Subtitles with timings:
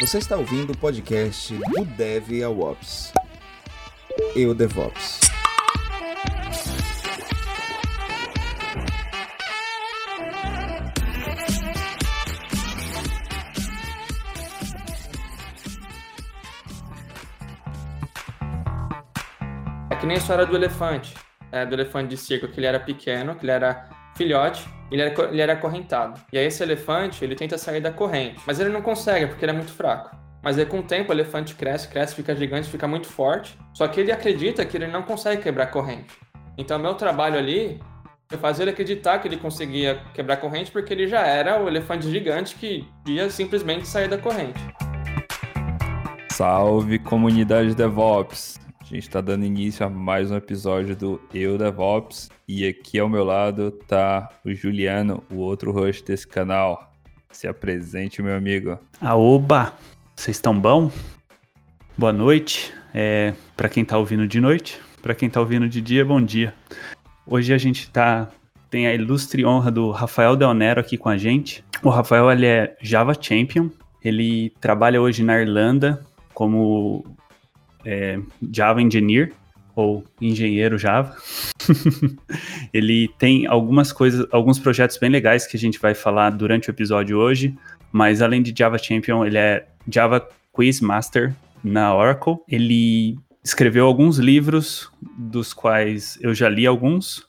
[0.00, 3.12] Você está ouvindo o podcast do Dev ao Ops.
[4.34, 5.23] Eu DevOps.
[20.14, 21.12] É que nem a história do elefante,
[21.50, 25.24] é, do elefante de circo, que ele era pequeno, que ele era filhote, ele era,
[25.28, 26.20] ele era acorrentado.
[26.32, 29.50] E aí esse elefante, ele tenta sair da corrente, mas ele não consegue porque ele
[29.50, 30.16] é muito fraco.
[30.40, 33.58] Mas aí com o tempo o elefante cresce, cresce, fica gigante, fica muito forte.
[33.72, 36.14] Só que ele acredita que ele não consegue quebrar a corrente.
[36.56, 37.80] Então meu trabalho ali
[38.28, 41.66] foi fazer ele acreditar que ele conseguia quebrar a corrente porque ele já era o
[41.66, 44.60] elefante gigante que ia simplesmente sair da corrente.
[46.30, 48.63] Salve comunidade DevOps!
[48.84, 53.08] A gente está dando início a mais um episódio do Eu DevOps e aqui ao
[53.08, 56.92] meu lado tá o Juliano, o outro host desse canal.
[57.32, 58.78] Se apresente, meu amigo.
[59.00, 59.72] Aoba!
[60.14, 60.92] Vocês estão bom?
[61.96, 62.74] Boa noite.
[62.92, 66.54] É, para quem tá ouvindo de noite, para quem tá ouvindo de dia, bom dia.
[67.26, 68.28] Hoje a gente tá
[68.68, 71.64] tem a ilustre honra do Rafael Del Nero aqui com a gente.
[71.82, 73.70] O Rafael ele é Java Champion.
[74.04, 77.02] Ele trabalha hoje na Irlanda como
[77.84, 78.18] é,
[78.52, 79.32] Java Engineer
[79.74, 81.16] ou engenheiro Java.
[82.72, 86.72] ele tem algumas coisas, alguns projetos bem legais que a gente vai falar durante o
[86.72, 87.56] episódio hoje,
[87.90, 92.36] mas além de Java Champion, ele é Java Quiz Master na Oracle.
[92.48, 97.26] Ele escreveu alguns livros, dos quais eu já li alguns.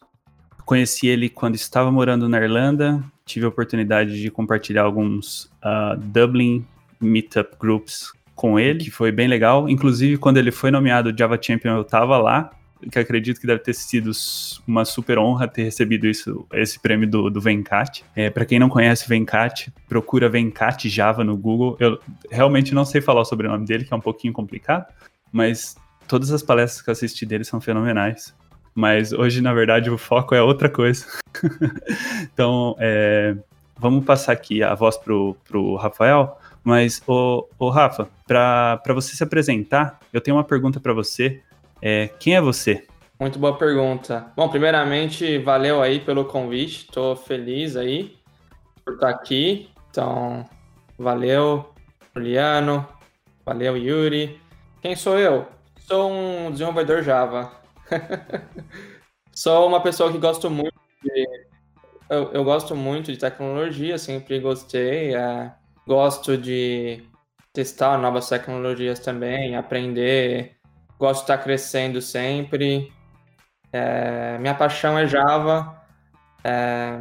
[0.66, 3.04] Conheci ele quando estava morando na Irlanda.
[3.26, 6.66] Tive a oportunidade de compartilhar alguns uh, Dublin
[7.00, 9.70] Meetup Groups com ele, que foi bem legal.
[9.70, 12.52] Inclusive, quando ele foi nomeado Java Champion, eu estava lá,
[12.92, 14.12] que acredito que deve ter sido
[14.68, 18.04] uma super honra ter recebido isso, esse prêmio do, do Venkat.
[18.16, 21.78] É, para quem não conhece Venkat, procura Venkat Java no Google.
[21.80, 22.00] Eu
[22.30, 24.86] realmente não sei falar o sobrenome dele, que é um pouquinho complicado,
[25.32, 25.76] mas
[26.08, 28.36] todas as palestras que eu assisti dele são fenomenais.
[28.74, 31.06] Mas hoje, na verdade, o foco é outra coisa.
[32.34, 33.34] então, é,
[33.78, 36.38] vamos passar aqui a voz pro, pro Rafael.
[36.66, 41.44] Mas, ô, ô Rafa, para você se apresentar, eu tenho uma pergunta para você.
[41.80, 42.88] É, quem é você?
[43.20, 44.34] Muito boa pergunta.
[44.36, 46.86] Bom, primeiramente, valeu aí pelo convite.
[46.86, 48.18] Estou feliz aí
[48.84, 49.70] por estar aqui.
[49.92, 50.44] Então,
[50.98, 51.72] valeu,
[52.16, 52.88] Juliano.
[53.46, 54.42] Valeu, Yuri.
[54.82, 55.46] Quem sou eu?
[55.82, 57.52] Sou um desenvolvedor Java.
[59.32, 60.74] Sou uma pessoa que gosto muito
[61.04, 61.46] de.
[62.10, 65.14] Eu, eu gosto muito de tecnologia, sempre gostei.
[65.14, 65.52] É,
[65.88, 67.04] gosto de
[67.54, 70.56] testar novas tecnologias também, aprender.
[71.00, 72.92] Gosto de estar crescendo sempre.
[73.72, 75.82] É, minha paixão é Java,
[76.44, 77.00] é,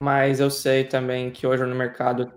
[0.00, 2.32] mas eu sei também que hoje no mercado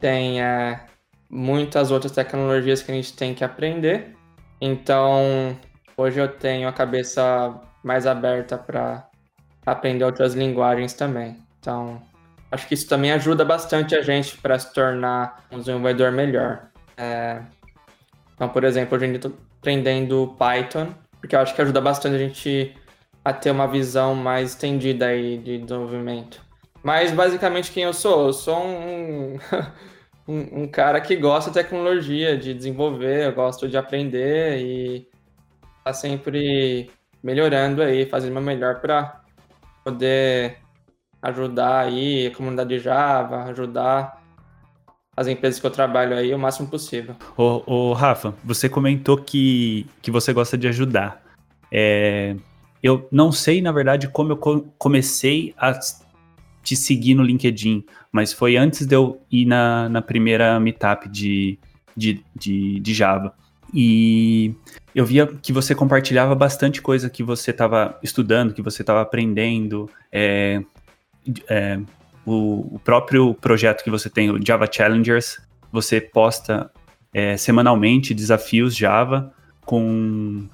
[0.00, 0.84] tem é,
[1.30, 4.14] muitas outras tecnologias que a gente tem que aprender.
[4.60, 5.56] Então,
[5.96, 9.08] hoje eu tenho a cabeça mais aberta para
[9.64, 11.38] aprender outras linguagens também.
[11.58, 12.02] Então,
[12.54, 16.68] acho que isso também ajuda bastante a gente para se tornar um desenvolvedor melhor.
[16.96, 17.42] É...
[18.34, 22.14] Então, por exemplo, hoje em dia estou aprendendo Python, porque eu acho que ajuda bastante
[22.14, 22.74] a gente
[23.24, 26.40] a ter uma visão mais estendida aí de desenvolvimento.
[26.82, 28.26] Mas basicamente quem eu sou?
[28.26, 29.38] Eu sou um,
[30.28, 35.08] um, um cara que gosta de tecnologia, de desenvolver, eu gosto de aprender e
[35.82, 36.88] tá sempre
[37.22, 39.22] melhorando aí, fazendo o meu melhor para
[39.82, 40.63] poder
[41.24, 44.22] ajudar aí a comunidade de Java, ajudar
[45.16, 47.16] as empresas que eu trabalho aí o máximo possível.
[47.36, 51.24] Ô, ô Rafa, você comentou que, que você gosta de ajudar.
[51.72, 52.36] É,
[52.82, 54.36] eu não sei, na verdade, como eu
[54.76, 55.78] comecei a
[56.62, 61.58] te seguir no LinkedIn, mas foi antes de eu ir na, na primeira meetup de,
[61.96, 63.34] de, de, de Java.
[63.72, 64.54] E
[64.94, 69.88] eu via que você compartilhava bastante coisa que você estava estudando, que você estava aprendendo.
[70.12, 70.62] É,
[71.48, 71.78] é,
[72.24, 75.40] o, o, próprio projeto que você tem, o Java Challengers,
[75.70, 76.70] você posta
[77.12, 79.32] é, semanalmente desafios Java
[79.64, 80.46] com,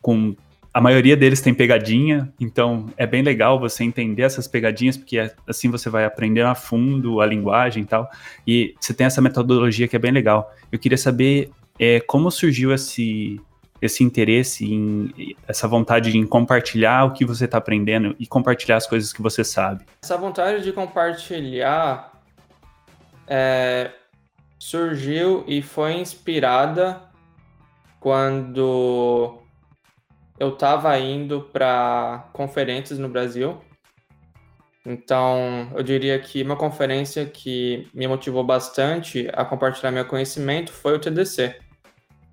[0.00, 0.34] com
[0.74, 5.32] a maioria deles tem pegadinha, então é bem legal você entender essas pegadinhas, porque é,
[5.48, 8.10] assim você vai aprender a fundo a linguagem e tal.
[8.44, 10.52] E você tem essa metodologia que é bem legal.
[10.72, 13.40] Eu queria saber é, como surgiu esse,
[13.86, 18.86] esse interesse, em, essa vontade em compartilhar o que você está aprendendo e compartilhar as
[18.86, 19.84] coisas que você sabe?
[20.02, 22.12] Essa vontade de compartilhar
[23.26, 23.90] é,
[24.58, 27.02] surgiu e foi inspirada
[28.00, 29.38] quando
[30.38, 33.60] eu estava indo para conferências no Brasil.
[34.86, 40.94] Então, eu diria que uma conferência que me motivou bastante a compartilhar meu conhecimento foi
[40.94, 41.56] o TDC.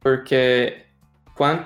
[0.02, 0.84] Porque
[1.42, 1.66] quando,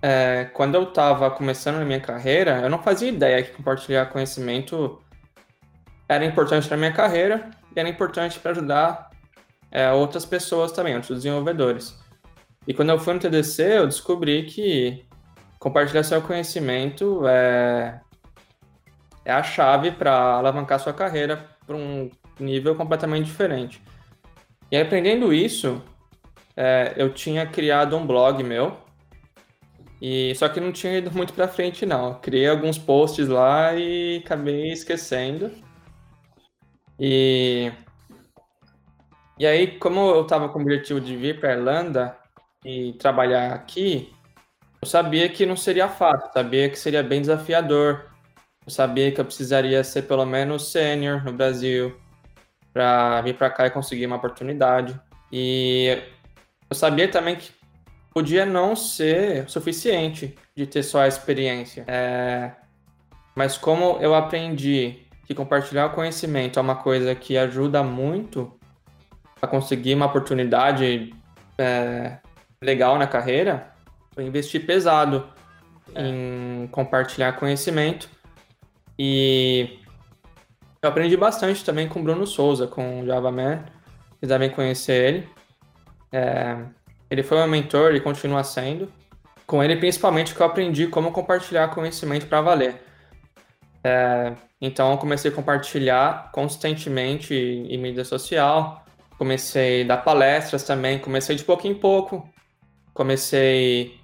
[0.00, 5.02] é, quando eu estava começando na minha carreira, eu não fazia ideia que compartilhar conhecimento
[6.08, 9.10] era importante na minha carreira e era importante para ajudar
[9.68, 11.98] é, outras pessoas também, outros desenvolvedores.
[12.68, 15.04] E quando eu fui no TDC, eu descobri que
[15.58, 18.00] compartilhar seu conhecimento é,
[19.24, 22.08] é a chave para alavancar sua carreira para um
[22.38, 23.82] nível completamente diferente.
[24.70, 25.82] E aprendendo isso,
[26.56, 28.85] é, eu tinha criado um blog meu,
[30.00, 32.14] e só que não tinha ido muito para frente não.
[32.20, 35.50] criei alguns posts lá e acabei esquecendo.
[36.98, 37.72] E
[39.38, 42.16] e aí, como eu estava com o objetivo de vir para Irlanda
[42.64, 44.10] e trabalhar aqui,
[44.80, 48.10] eu sabia que não seria fácil, sabia que seria bem desafiador.
[48.64, 51.94] Eu sabia que eu precisaria ser pelo menos sênior no Brasil
[52.72, 54.98] para vir para cá e conseguir uma oportunidade.
[55.30, 55.98] E
[56.70, 57.50] eu sabia também que
[58.16, 61.84] podia não ser suficiente de ter só a experiência.
[61.86, 62.52] É...
[63.34, 68.58] Mas como eu aprendi que compartilhar o conhecimento é uma coisa que ajuda muito
[69.42, 71.14] a conseguir uma oportunidade
[71.58, 72.16] é,
[72.62, 73.70] legal na carreira,
[74.16, 75.28] eu investi pesado
[75.94, 76.00] é.
[76.00, 78.08] em compartilhar conhecimento
[78.98, 79.78] e
[80.80, 83.66] eu aprendi bastante também com o Bruno Souza, com o Java Man.
[84.12, 85.28] Vocês devem conhecer ele.
[86.10, 86.56] É,
[87.10, 88.92] ele foi meu mentor e continua sendo.
[89.46, 92.82] Com ele, principalmente, que eu aprendi como compartilhar conhecimento para valer.
[93.84, 98.84] É, então, eu comecei a compartilhar constantemente em mídia social,
[99.16, 102.28] comecei a dar palestras também, comecei de pouco em pouco.
[102.92, 104.00] Comecei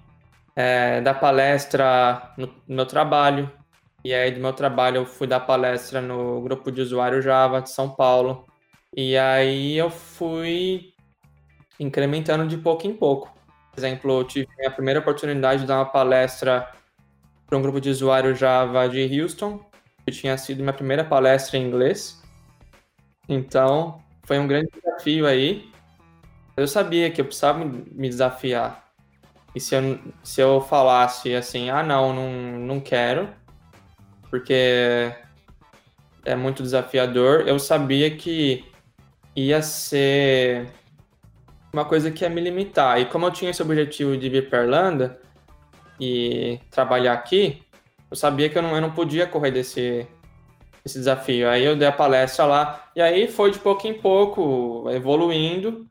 [0.54, 3.50] é, dar palestra no, no meu trabalho,
[4.04, 7.70] e aí do meu trabalho eu fui dar palestra no grupo de usuário Java de
[7.70, 8.44] São Paulo.
[8.94, 10.91] E aí eu fui
[11.78, 13.32] incrementando de pouco em pouco.
[13.72, 16.68] Por exemplo, eu tive a primeira oportunidade de dar uma palestra
[17.46, 19.60] para um grupo de usuário Java de Houston,
[20.04, 22.22] que tinha sido minha primeira palestra em inglês.
[23.28, 25.70] Então, foi um grande desafio aí.
[26.56, 28.82] Eu sabia que eu precisava me desafiar.
[29.54, 33.28] E se eu, se eu falasse assim, ah, não, não, não quero,
[34.30, 35.14] porque
[36.24, 38.64] é muito desafiador, eu sabia que
[39.36, 40.68] ia ser
[41.72, 43.00] uma coisa que ia me limitar.
[43.00, 45.18] E como eu tinha esse objetivo de vir para Irlanda
[45.98, 47.62] e trabalhar aqui,
[48.10, 50.06] eu sabia que eu não, eu não podia correr desse,
[50.84, 51.48] esse desafio.
[51.48, 55.86] Aí eu dei a palestra lá, e aí foi de pouco em pouco evoluindo.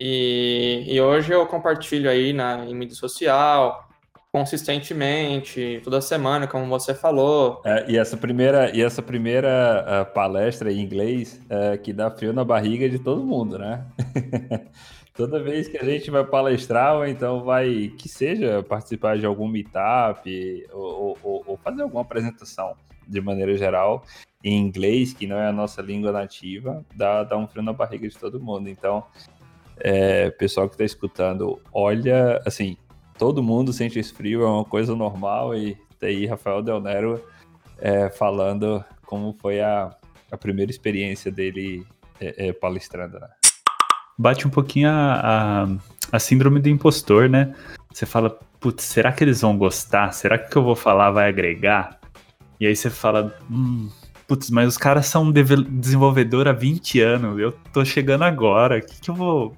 [0.00, 3.88] E, e hoje eu compartilho aí na, em mídia social,
[4.32, 7.62] consistentemente, toda semana, como você falou.
[7.64, 12.32] É, e essa primeira, e essa primeira uh, palestra em inglês uh, que dá frio
[12.32, 13.84] na barriga de todo mundo, né?
[15.14, 19.46] toda vez que a gente vai palestrar, ou então vai, que seja participar de algum
[19.46, 22.76] meetup, ou, ou, ou fazer alguma apresentação
[23.06, 24.04] de maneira geral,
[24.42, 28.08] em inglês, que não é a nossa língua nativa, dá, dá um frio na barriga
[28.08, 28.68] de todo mundo.
[28.68, 29.04] Então,
[29.78, 32.76] é, pessoal que está escutando, olha, assim,
[33.16, 37.24] todo mundo sente esse frio, é uma coisa normal, e tá aí Rafael Del Nero
[37.78, 39.96] é, falando como foi a,
[40.30, 41.86] a primeira experiência dele
[42.20, 43.28] é, é palestrando, né?
[44.18, 45.68] Bate um pouquinho a, a,
[46.12, 47.54] a síndrome do impostor, né?
[47.92, 50.12] Você fala, putz, será que eles vão gostar?
[50.12, 52.00] Será que o que eu vou falar vai agregar?
[52.58, 53.90] E aí você fala, hum,
[54.26, 59.00] putz, mas os caras são desenvolvedor há 20 anos, eu tô chegando agora, o que,
[59.00, 59.56] que eu vou.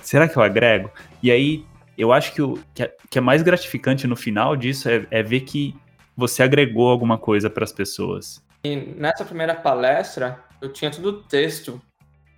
[0.00, 0.90] Será que eu agrego?
[1.22, 1.64] E aí,
[1.96, 5.22] eu acho que o que é, que é mais gratificante no final disso é, é
[5.22, 5.74] ver que
[6.16, 8.42] você agregou alguma coisa para as pessoas.
[8.64, 11.80] E nessa primeira palestra, eu tinha tudo texto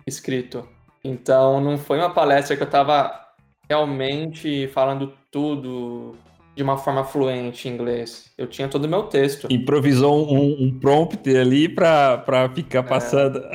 [0.05, 0.67] escrito.
[1.03, 3.19] Então, não foi uma palestra que eu estava
[3.69, 6.15] realmente falando tudo
[6.55, 8.31] de uma forma fluente em inglês.
[8.37, 9.47] Eu tinha todo o meu texto.
[9.49, 12.83] Improvisou um, um prompt ali para ficar é.
[12.83, 13.41] passando.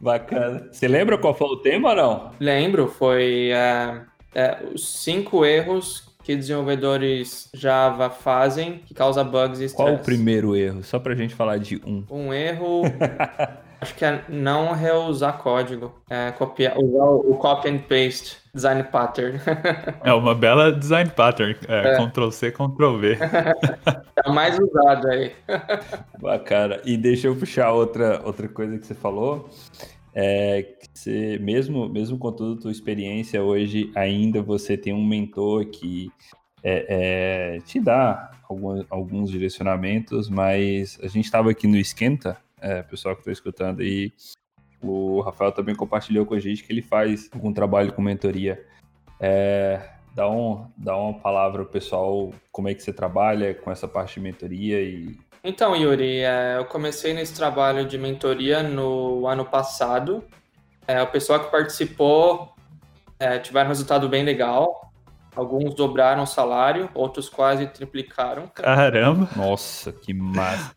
[0.00, 0.68] Bacana.
[0.72, 2.32] Você lembra qual foi o tema ou não?
[2.40, 4.02] Lembro, foi é,
[4.34, 9.76] é, os cinco erros que desenvolvedores Java fazem que causa bugs e stress.
[9.76, 10.82] Qual o primeiro erro?
[10.82, 12.04] Só pra gente falar de um.
[12.10, 12.82] Um erro
[13.80, 19.40] Acho que é não reusar código, é copiar, usar o copy and paste design pattern.
[20.04, 22.06] é uma bela design pattern, é, é.
[22.06, 23.18] Ctrl C, Ctrl V.
[24.16, 25.32] é o mais usado aí.
[26.20, 26.80] Bacana.
[26.84, 29.48] E deixa eu puxar outra, outra coisa que você falou.
[30.14, 35.06] é que você, mesmo, mesmo com toda a tua experiência hoje, ainda você tem um
[35.06, 36.12] mentor que
[36.62, 42.82] é, é, te dá alguns, alguns direcionamentos, mas a gente estava aqui no Esquenta, é,
[42.82, 44.12] pessoal que está escutando, e
[44.82, 48.64] o Rafael também compartilhou com a gente que ele faz algum trabalho com mentoria.
[49.18, 53.86] É, dá, um, dá uma palavra ao pessoal, como é que você trabalha com essa
[53.86, 59.44] parte de mentoria e então, Yuri, é, eu comecei nesse trabalho de mentoria no ano
[59.44, 60.22] passado.
[60.86, 62.54] É, o pessoal que participou
[63.18, 64.92] é, tiveram um resultado bem legal.
[65.34, 68.48] Alguns dobraram o salário, outros quase triplicaram.
[68.48, 69.30] Caramba!
[69.34, 70.74] Nossa, que massa!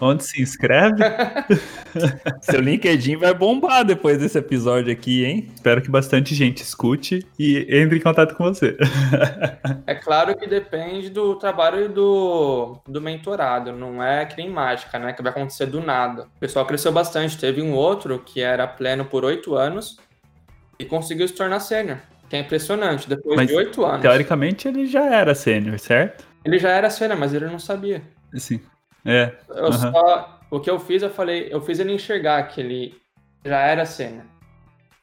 [0.00, 1.02] Onde se inscreve?
[2.42, 5.48] Seu LinkedIn vai bombar depois desse episódio aqui, hein?
[5.54, 8.76] Espero que bastante gente escute e entre em contato com você.
[9.86, 15.12] É claro que depende do trabalho do, do mentorado, não é que nem mágica, né?
[15.12, 16.24] Que vai acontecer do nada.
[16.36, 17.38] O pessoal cresceu bastante.
[17.38, 19.98] Teve um outro que era pleno por oito anos
[20.78, 21.98] e conseguiu se tornar sênior.
[22.28, 24.02] Que é impressionante, depois Mas, de oito anos.
[24.02, 26.24] Teoricamente ele já era sênior, certo?
[26.44, 28.02] Ele já era sênior, mas ele não sabia.
[28.34, 28.60] Sim.
[29.06, 29.34] É.
[29.48, 32.94] Eu só, o que eu fiz, eu falei, eu fiz ele enxergar que ele
[33.44, 34.26] já era cena.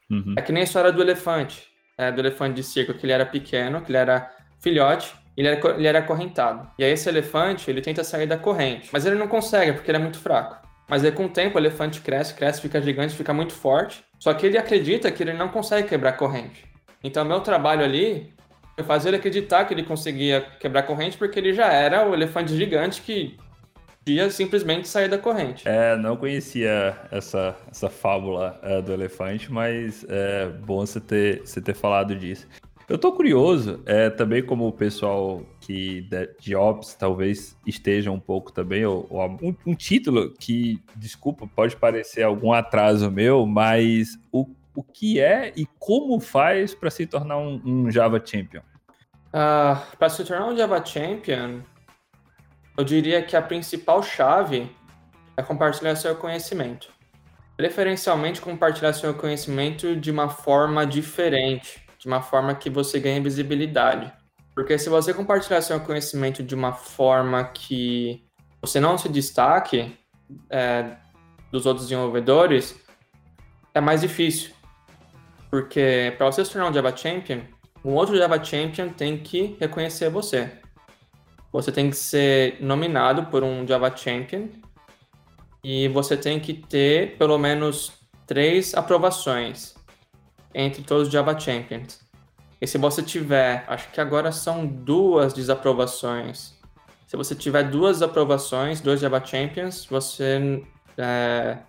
[0.09, 0.35] Uhum.
[0.37, 1.67] É que nem a história do elefante,
[1.97, 5.69] é, do elefante de circo, que ele era pequeno, que ele era filhote, ele era,
[5.75, 6.69] ele era acorrentado.
[6.77, 9.97] E aí esse elefante, ele tenta sair da corrente, mas ele não consegue porque ele
[9.97, 10.61] é muito fraco.
[10.87, 14.03] Mas aí com o tempo o elefante cresce, cresce, fica gigante, fica muito forte.
[14.19, 16.65] Só que ele acredita que ele não consegue quebrar a corrente.
[17.03, 18.33] Então meu trabalho ali
[18.75, 22.13] foi fazer ele acreditar que ele conseguia quebrar a corrente porque ele já era o
[22.13, 23.37] elefante gigante que
[24.03, 25.67] podia simplesmente sair da corrente.
[25.67, 31.61] É, não conhecia essa, essa fábula é, do elefante, mas é bom você ter, você
[31.61, 32.47] ter falado disso.
[32.87, 38.19] Eu tô curioso, é, também como o pessoal que de, de Ops talvez esteja um
[38.19, 44.19] pouco também, ou, ou um, um, título que, desculpa, pode parecer algum atraso meu, mas
[44.33, 44.45] o,
[44.75, 48.61] o que é e como faz para se tornar um, um Java Champion?
[49.29, 51.61] Uh, para se tornar um Java Champion,
[52.77, 54.69] eu diria que a principal chave
[55.37, 56.91] é compartilhar seu conhecimento.
[57.55, 64.11] Preferencialmente compartilhar seu conhecimento de uma forma diferente, de uma forma que você ganhe visibilidade.
[64.55, 68.25] Porque se você compartilhar seu conhecimento de uma forma que
[68.59, 69.95] você não se destaque
[70.49, 70.97] é,
[71.51, 72.75] dos outros desenvolvedores,
[73.73, 74.51] é mais difícil.
[75.49, 77.41] Porque para você se tornar um Java Champion,
[77.85, 80.63] um outro Java Champion tem que reconhecer você
[81.53, 84.47] você tem que ser nominado por um Java Champion
[85.63, 87.93] e você tem que ter pelo menos
[88.25, 89.75] três aprovações
[90.53, 92.01] entre todos os Java Champions.
[92.59, 96.55] E se você tiver, acho que agora são duas desaprovações.
[97.05, 100.63] Se você tiver duas aprovações, dois Java Champions, você
[100.97, 101.59] é,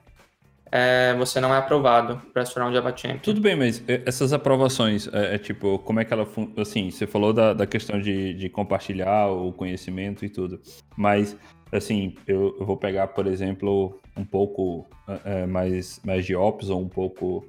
[0.71, 3.21] é, você não é aprovado para se tornar um Java Champion.
[3.21, 7.33] Tudo bem, mas essas aprovações, é, é tipo, como é que ela assim, você falou
[7.33, 10.61] da, da questão de, de compartilhar o conhecimento e tudo,
[10.97, 11.37] mas
[11.73, 14.87] assim, eu, eu vou pegar, por exemplo, um pouco
[15.25, 17.47] é, mais, mais de Ops ou um pouco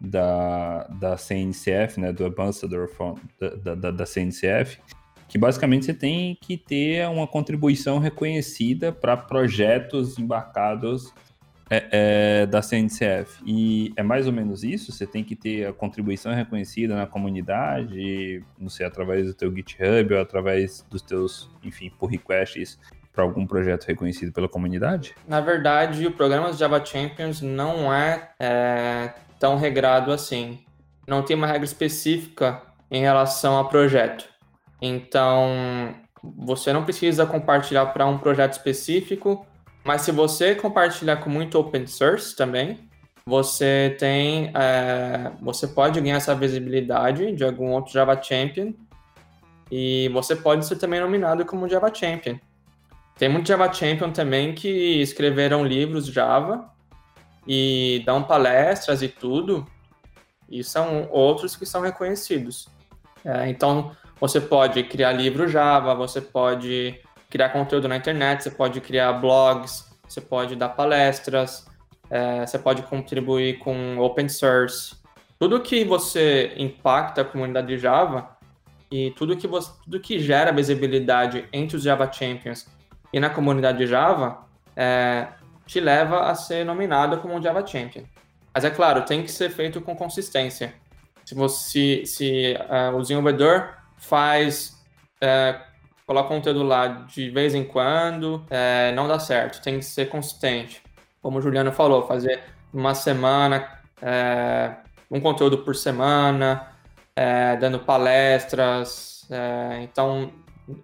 [0.00, 2.88] da, da CNCF, né, do Ambassador
[3.62, 4.78] da, da, da CNCF,
[5.28, 11.12] que basicamente você tem que ter uma contribuição reconhecida para projetos embarcados
[11.70, 11.88] é,
[12.42, 13.42] é, da CNCF.
[13.44, 14.92] E é mais ou menos isso?
[14.92, 20.14] Você tem que ter a contribuição reconhecida na comunidade, não sei, através do teu GitHub
[20.14, 22.78] ou através dos teus, enfim, pull requests
[23.12, 25.14] para algum projeto reconhecido pela comunidade?
[25.26, 30.58] Na verdade, o programa Java Champions não é, é tão regrado assim.
[31.06, 34.24] Não tem uma regra específica em relação a projeto.
[34.82, 39.46] Então, você não precisa compartilhar para um projeto específico
[39.84, 42.88] mas se você compartilhar com muito open source também,
[43.26, 48.72] você tem, é, você pode ganhar essa visibilidade de algum outro Java Champion
[49.70, 52.38] e você pode ser também nominado como Java Champion.
[53.16, 56.70] Tem muito Java Champion também que escreveram livros Java
[57.46, 59.66] e dão palestras e tudo,
[60.48, 62.68] e são outros que são reconhecidos.
[63.24, 67.00] É, então, você pode criar livro Java, você pode
[67.34, 71.66] criar conteúdo na internet, você pode criar blogs, você pode dar palestras,
[72.08, 74.94] é, você pode contribuir com open source.
[75.36, 78.38] Tudo que você impacta a comunidade de Java
[78.88, 82.68] e tudo que, você, tudo que gera visibilidade entre os Java Champions
[83.12, 85.26] e na comunidade de Java é,
[85.66, 88.04] te leva a ser nominado como um Java Champion.
[88.54, 90.72] Mas é claro, tem que ser feito com consistência.
[91.24, 94.80] Se, você, se uh, o desenvolvedor faz
[95.20, 95.73] uh,
[96.06, 100.82] coloca conteúdo lá de vez em quando, é, não dá certo, tem que ser consistente.
[101.22, 102.42] Como o Juliano falou, fazer
[102.72, 103.66] uma semana,
[104.02, 104.72] é,
[105.10, 106.68] um conteúdo por semana,
[107.16, 109.26] é, dando palestras.
[109.30, 110.30] É, então,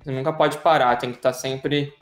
[0.07, 1.93] nunca pode parar, tem que estar sempre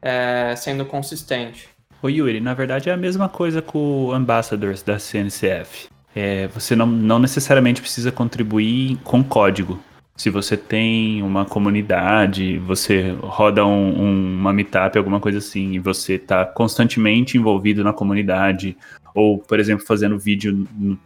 [0.00, 1.68] é, sendo consistente.
[2.02, 5.88] Ô Yuri, na verdade é a mesma coisa com o Ambassadors da CNCF.
[6.14, 9.80] É, você não, não necessariamente precisa contribuir com código.
[10.22, 15.80] Se você tem uma comunidade, você roda um, um, uma meetup, alguma coisa assim, e
[15.80, 18.76] você está constantemente envolvido na comunidade,
[19.16, 20.96] ou, por exemplo, fazendo vídeo no,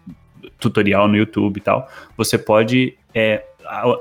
[0.60, 3.42] tutorial no YouTube e tal, você pode é,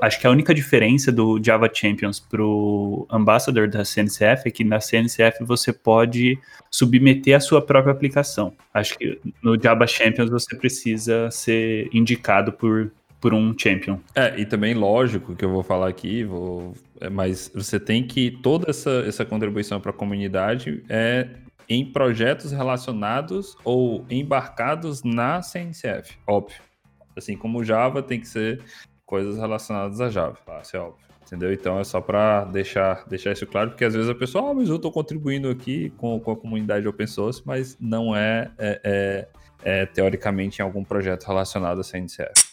[0.02, 4.80] acho que a única diferença do Java Champions pro Ambassador da CNCF é que na
[4.80, 6.38] CNCF você pode
[6.70, 8.52] submeter a sua própria aplicação.
[8.74, 13.98] Acho que no Java Champions você precisa ser indicado por, por um champion.
[14.14, 18.30] É, e também lógico que eu vou falar aqui, vou, é, mas você tem que
[18.42, 21.28] toda essa, essa contribuição para a comunidade é
[21.68, 26.60] em projetos relacionados ou embarcados na CNCF, óbvio.
[27.16, 28.60] Assim como Java tem que ser
[29.04, 31.06] coisas relacionadas a Java, isso é óbvio.
[31.26, 31.52] Entendeu?
[31.52, 34.68] Então é só para deixar, deixar isso claro, porque às vezes a pessoa, ah, mas
[34.68, 39.28] eu estou contribuindo aqui com, com a comunidade open source, mas não é, é, é,
[39.64, 42.45] é teoricamente em algum projeto relacionado a CNCF.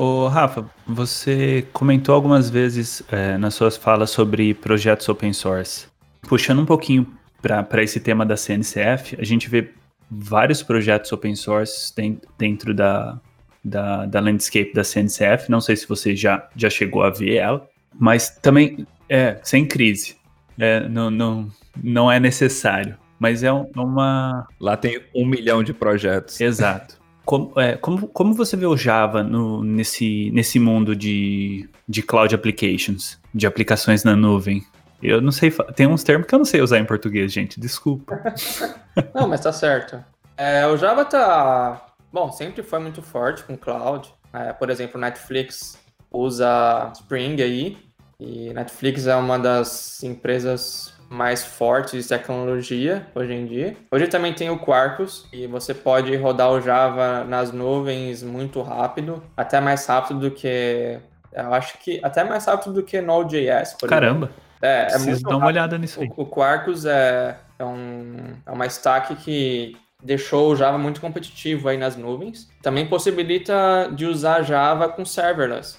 [0.00, 5.88] Ô, Rafa, você comentou algumas vezes é, nas suas falas sobre projetos open source.
[6.22, 7.04] Puxando um pouquinho
[7.42, 9.72] para esse tema da CNCF, a gente vê
[10.08, 11.92] vários projetos open source
[12.38, 13.20] dentro da,
[13.64, 15.50] da, da landscape da CNCF.
[15.50, 20.14] Não sei se você já, já chegou a ver ela, mas também é sem crise.
[20.56, 21.50] É, não, não,
[21.82, 22.96] não é necessário.
[23.18, 24.46] Mas é uma.
[24.60, 26.40] Lá tem um milhão de projetos.
[26.40, 26.97] Exato.
[27.28, 32.34] Como, é, como, como você vê o Java no, nesse, nesse mundo de, de cloud
[32.34, 34.64] applications, de aplicações na nuvem?
[35.02, 38.18] Eu não sei, tem uns termos que eu não sei usar em português, gente, desculpa.
[39.14, 40.02] não, mas tá certo.
[40.38, 44.08] É, o Java tá Bom, sempre foi muito forte com cloud.
[44.32, 45.78] É, por exemplo, Netflix
[46.10, 47.76] usa Spring aí,
[48.18, 53.76] e Netflix é uma das empresas mais fortes de tecnologia hoje em dia.
[53.90, 59.22] Hoje também tem o Quarkus e você pode rodar o Java nas nuvens muito rápido,
[59.36, 60.98] até mais rápido do que
[61.32, 64.26] eu acho que até mais rápido do que Node.js, por Caramba.
[64.26, 64.48] Exemplo.
[64.60, 66.08] É, é muito dar uma olhada nisso aí.
[66.16, 71.68] O, o Quarkus é, é, um, é uma stack que deixou o Java muito competitivo
[71.68, 72.50] aí nas nuvens.
[72.62, 75.78] Também possibilita de usar Java com serverless,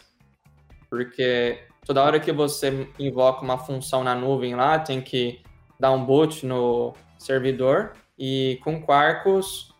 [0.89, 5.41] porque toda hora que você invoca uma função na nuvem lá, tem que
[5.79, 9.73] dar um boot no servidor e com Quarkus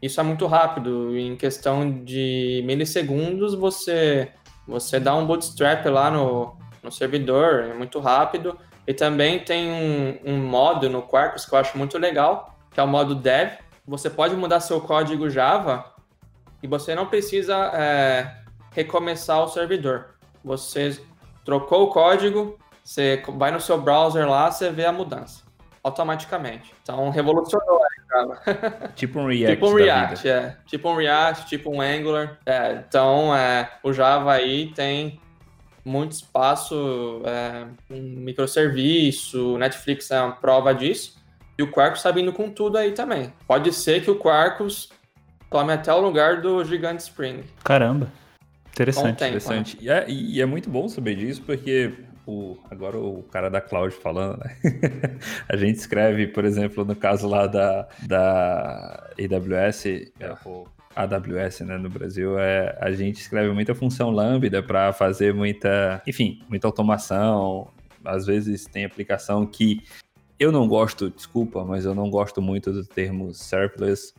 [0.00, 1.18] isso é muito rápido.
[1.18, 4.30] Em questão de milissegundos você
[4.68, 8.56] você dá um bootstrap lá no, no servidor, é muito rápido.
[8.86, 12.82] E também tem um, um modo no Quarkus que eu acho muito legal, que é
[12.84, 15.84] o modo dev, você pode mudar seu código Java
[16.62, 18.36] e você não precisa é,
[18.70, 20.14] recomeçar o servidor.
[20.44, 20.96] Você
[21.46, 25.46] trocou o código, você vai no seu browser lá, você vê a mudança
[25.82, 26.74] automaticamente.
[26.82, 28.42] Então revolucionou a Java.
[28.96, 29.54] Tipo um React.
[29.54, 30.56] tipo um React, é.
[30.66, 32.38] Tipo um React, tipo um Angular.
[32.44, 35.20] É, então é, o Java aí tem
[35.84, 41.16] muito espaço, é, um microserviço, Netflix é uma prova disso.
[41.56, 43.32] E o Quarkus está vindo com tudo aí também.
[43.46, 44.90] Pode ser que o Quarkus
[45.48, 47.44] tome até o lugar do Gigante Spring.
[47.62, 48.08] Caramba.
[48.76, 49.18] Interessante.
[49.18, 49.76] Tempo, interessante.
[49.76, 49.82] Né?
[49.82, 51.94] E, é, e, é, muito bom saber disso, porque
[52.26, 54.54] o, agora o cara da Cloud falando, né?
[55.48, 60.36] a gente escreve, por exemplo, no caso lá da, da AWS, é,
[60.94, 66.42] AWS, né, no Brasil, é, a gente escreve muita função Lambda para fazer muita, enfim,
[66.46, 67.68] muita automação.
[68.04, 69.82] Às vezes tem aplicação que
[70.38, 74.12] eu não gosto, desculpa, mas eu não gosto muito do termo serverless,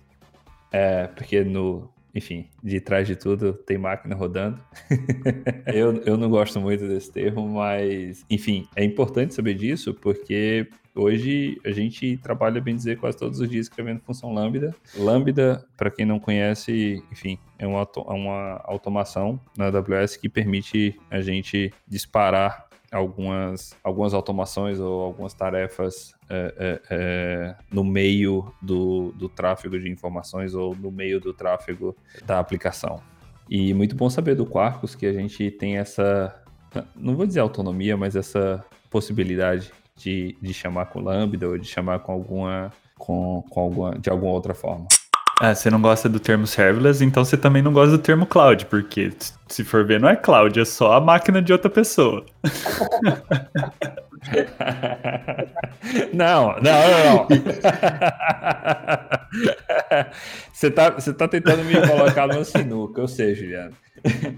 [0.71, 4.59] é, porque no, enfim, de trás de tudo tem máquina rodando.
[5.71, 11.61] eu, eu não gosto muito desse termo, mas, enfim, é importante saber disso, porque hoje
[11.63, 14.75] a gente trabalha, bem dizer, quase todos os dias escrevendo função Lambda.
[14.97, 21.21] Lambda, para quem não conhece, enfim, é uma, uma automação na AWS que permite a
[21.21, 29.27] gente disparar algumas, algumas automações ou algumas tarefas é, é, é, no meio do, do
[29.27, 31.95] tráfego de informações ou no meio do tráfego
[32.25, 33.01] da aplicação.
[33.49, 36.35] E muito bom saber do Quarkus que a gente tem essa,
[36.95, 41.99] não vou dizer autonomia, mas essa possibilidade de, de chamar com Lambda ou de chamar
[41.99, 44.87] com alguma, com, com alguma, de alguma outra forma.
[45.39, 48.65] Ah, você não gosta do termo serverless, então você também não gosta do termo cloud,
[48.65, 49.11] porque
[49.47, 52.25] se for ver, não é cloud, é só a máquina de outra pessoa.
[56.11, 57.27] Não, não, não, não.
[60.51, 63.75] Você tá, você tá tentando me colocar no sinuca, ou seja, Juliano.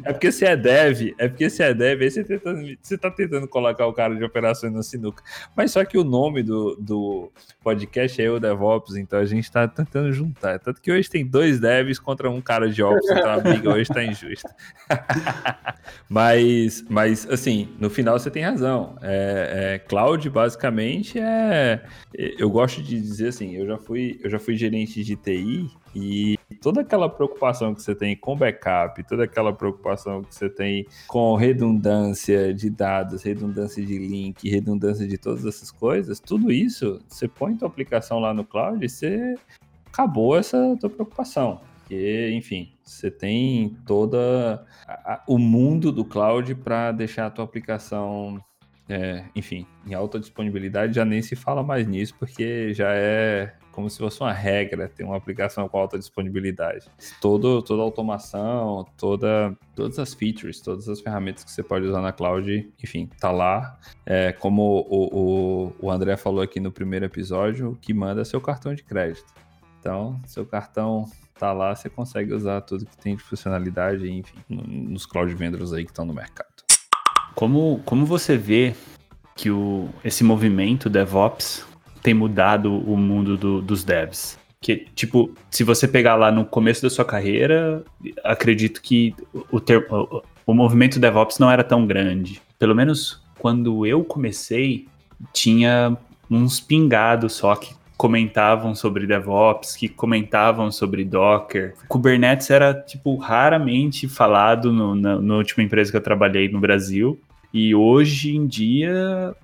[0.03, 3.11] É porque se é dev, é porque se é dev, aí você, tentando, você tá
[3.11, 5.23] tentando colocar o cara de operações no sinuca.
[5.55, 7.31] Mas só que o nome do, do
[7.63, 10.59] podcast é o DevOps, então a gente tá tentando juntar.
[10.59, 13.89] Tanto que hoje tem dois devs contra um cara de Ops, então a briga hoje
[13.89, 14.53] tá injusta.
[16.09, 18.97] mas, mas, assim, no final você tem razão.
[19.01, 21.83] É, é, cloud, basicamente, é.
[22.13, 26.38] Eu gosto de dizer assim, eu já fui, eu já fui gerente de TI e
[26.55, 31.35] toda aquela preocupação que você tem com backup, toda aquela preocupação que você tem com
[31.35, 37.55] redundância de dados, redundância de link, redundância de todas essas coisas, tudo isso, você põe
[37.55, 39.35] tua aplicação lá no cloud e você
[39.85, 41.61] acabou essa tua preocupação.
[41.79, 48.39] Porque, enfim, você tem toda a, o mundo do cloud para deixar a tua aplicação
[48.89, 53.89] é, enfim, em alta disponibilidade já nem se fala mais nisso, porque já é como
[53.89, 56.87] se fosse uma regra ter uma aplicação com alta disponibilidade.
[57.21, 62.11] Todo, toda automação, toda, todas as features, todas as ferramentas que você pode usar na
[62.11, 63.79] cloud, enfim, tá lá.
[64.05, 68.25] É, como o, o, o André falou aqui no primeiro episódio, o que manda é
[68.25, 69.33] seu cartão de crédito.
[69.79, 71.05] Então, seu cartão
[71.39, 75.85] tá lá, você consegue usar tudo que tem de funcionalidade, enfim, nos cloud vendors aí
[75.85, 76.48] que estão no mercado.
[77.39, 78.75] Como, como você vê
[79.33, 81.65] que o, esse movimento DevOps
[82.03, 84.37] tem mudado o mundo do, dos devs?
[84.59, 87.81] Que, tipo, se você pegar lá no começo da sua carreira,
[88.25, 92.41] acredito que o, o movimento DevOps não era tão grande.
[92.59, 94.89] Pelo menos quando eu comecei,
[95.31, 95.97] tinha
[96.29, 101.73] uns pingados só que comentavam sobre DevOps, que comentavam sobre Docker.
[101.87, 107.17] Kubernetes era, tipo, raramente falado no, na, na última empresa que eu trabalhei no Brasil.
[107.53, 109.35] E hoje em dia,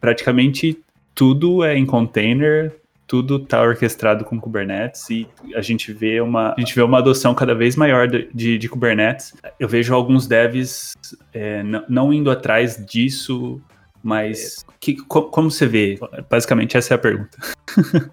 [0.00, 0.78] praticamente
[1.14, 2.74] tudo é em container,
[3.06, 7.34] tudo está orquestrado com Kubernetes e a gente vê uma, a gente vê uma adoção
[7.34, 9.34] cada vez maior de, de, de Kubernetes.
[9.58, 10.94] Eu vejo alguns devs
[11.32, 13.60] é, não indo atrás disso,
[14.02, 15.98] mas que, como você vê?
[16.28, 17.38] Basicamente, essa é a pergunta.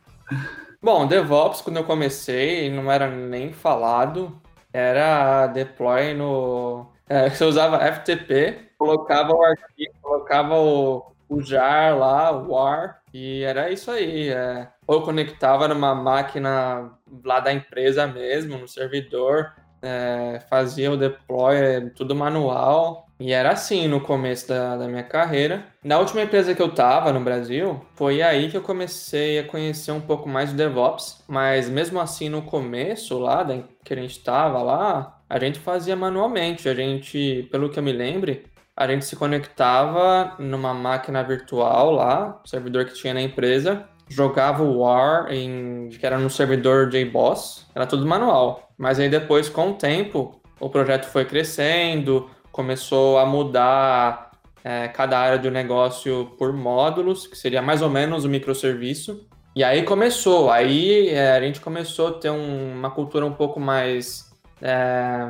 [0.82, 6.88] Bom, DevOps, quando eu comecei, não era nem falado, era deploy no.
[7.08, 13.44] É, você usava FTP, colocava o arquivo, colocava o, o jar lá, o war, e
[13.44, 14.30] era isso aí.
[14.30, 14.68] É.
[14.88, 16.90] Ou conectava numa máquina
[17.24, 23.06] lá da empresa mesmo, no servidor, é, fazia o deploy, é, tudo manual.
[23.20, 25.64] E era assim no começo da, da minha carreira.
[25.84, 29.92] Na última empresa que eu tava no Brasil, foi aí que eu comecei a conhecer
[29.92, 31.24] um pouco mais do DevOps.
[31.28, 33.46] Mas mesmo assim, no começo lá,
[33.86, 36.68] que a gente tava lá, a gente fazia manualmente.
[36.68, 38.51] A gente, pelo que eu me lembre,
[38.82, 44.80] a gente se conectava numa máquina virtual lá, servidor que tinha na empresa, jogava o
[44.80, 48.72] War em que era no servidor JBoss, era tudo manual.
[48.78, 54.32] Mas aí depois, com o tempo, o projeto foi crescendo, começou a mudar
[54.64, 59.28] é, cada área do negócio por módulos, que seria mais ou menos o um microserviço.
[59.56, 63.60] E aí começou, aí é, a gente começou a ter um, uma cultura um pouco
[63.60, 65.28] mais, é,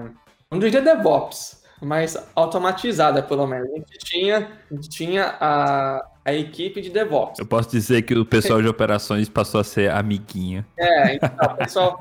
[0.50, 3.70] não diria DevOps, mais automatizada, pelo menos.
[3.72, 4.52] A gente tinha,
[4.90, 7.40] tinha a, a equipe de DevOps.
[7.40, 10.64] Eu posso dizer que o pessoal de operações passou a ser amiguinho.
[10.78, 11.98] É, então, pessoal,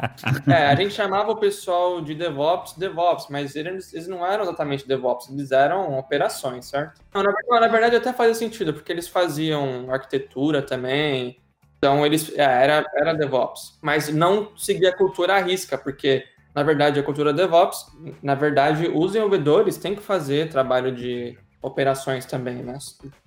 [0.46, 4.86] é, a gente chamava o pessoal de DevOps DevOps, mas eles, eles não eram exatamente
[4.86, 7.00] DevOps, eles eram operações, certo?
[7.14, 11.38] Não, na, na, verdade até fazia sentido, porque eles faziam arquitetura também,
[11.78, 16.62] então eles é, era, era DevOps, mas não seguia a cultura à risca, porque na
[16.62, 17.86] verdade, a cultura DevOps,
[18.22, 22.76] na verdade, os desenvolvedores têm que fazer trabalho de operações também, né?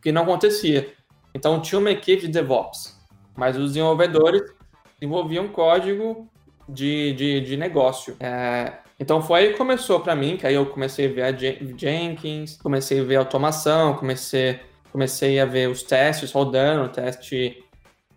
[0.01, 0.93] Que não acontecia.
[1.33, 2.99] Então, tinha uma equipe de DevOps,
[3.35, 4.41] mas os desenvolvedores
[4.99, 6.29] desenvolviam código
[6.67, 8.15] de, de, de negócio.
[8.19, 11.31] É, então, foi aí que começou para mim, que aí eu comecei a ver a
[11.31, 14.59] Jenkins, comecei a ver a automação, comecei,
[14.91, 17.63] comecei a ver os testes rodando, teste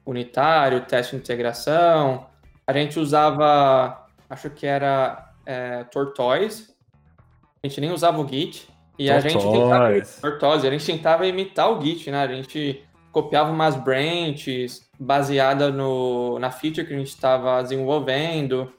[0.04, 2.26] unitário, teste de integração.
[2.66, 6.74] A gente usava acho que era é, Tortoise.
[7.62, 8.68] A gente nem usava o Git.
[8.98, 9.26] E Tortoise.
[9.26, 10.20] a gente tentava.
[10.20, 12.22] Tortoise, a gente tentava imitar o Git, né?
[12.22, 18.72] A gente copiava umas branches baseada no, na feature que a gente estava desenvolvendo.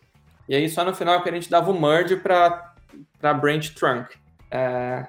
[0.48, 4.16] E aí só no final que a gente dava o merge para branch trunk.
[4.50, 5.08] É,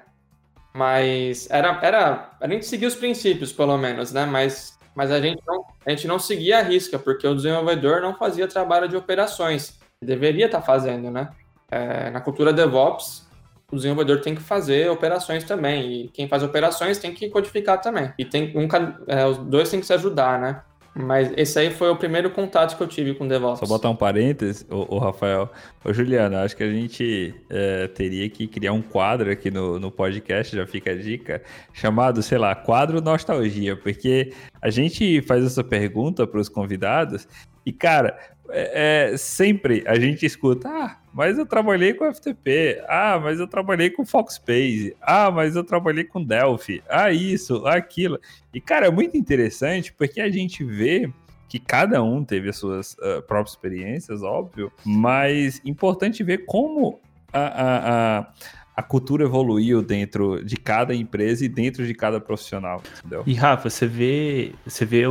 [0.73, 2.31] mas era, era.
[2.39, 4.25] A gente seguia os princípios, pelo menos, né?
[4.25, 8.15] Mas, mas a, gente não, a gente não seguia a risca, porque o desenvolvedor não
[8.15, 11.29] fazia trabalho de operações deveria estar tá fazendo, né?
[11.69, 13.27] É, na cultura DevOps,
[13.71, 16.05] o desenvolvedor tem que fazer operações também.
[16.05, 18.11] E quem faz operações tem que codificar também.
[18.17, 18.67] E tem um,
[19.07, 20.61] é, os dois têm que se ajudar, né?
[21.01, 23.59] Mas esse aí foi o primeiro contato que eu tive com DevOps.
[23.59, 25.49] Só botar um parênteses, o, Rafael.
[25.83, 29.89] Ô, Juliano, acho que a gente é, teria que criar um quadro aqui no, no
[29.89, 35.63] podcast, já fica a dica, chamado, sei lá, quadro nostalgia, porque a gente faz essa
[35.63, 37.27] pergunta para os convidados
[37.65, 38.17] e, cara,
[38.49, 43.45] é, é, sempre a gente escuta, ah, mas eu trabalhei com FTP, ah, mas eu
[43.45, 48.17] trabalhei com Foxbase, ah, mas eu trabalhei com Delphi, ah, isso, aquilo.
[48.53, 51.11] E, cara, é muito interessante porque a gente vê
[51.49, 57.01] que cada um teve as suas uh, próprias experiências, óbvio, mas importante ver como
[57.33, 58.33] a, a, a,
[58.77, 63.23] a, cultura evoluiu dentro de cada empresa e dentro de cada profissional, entendeu?
[63.27, 65.03] E Rafa, você vê, você vê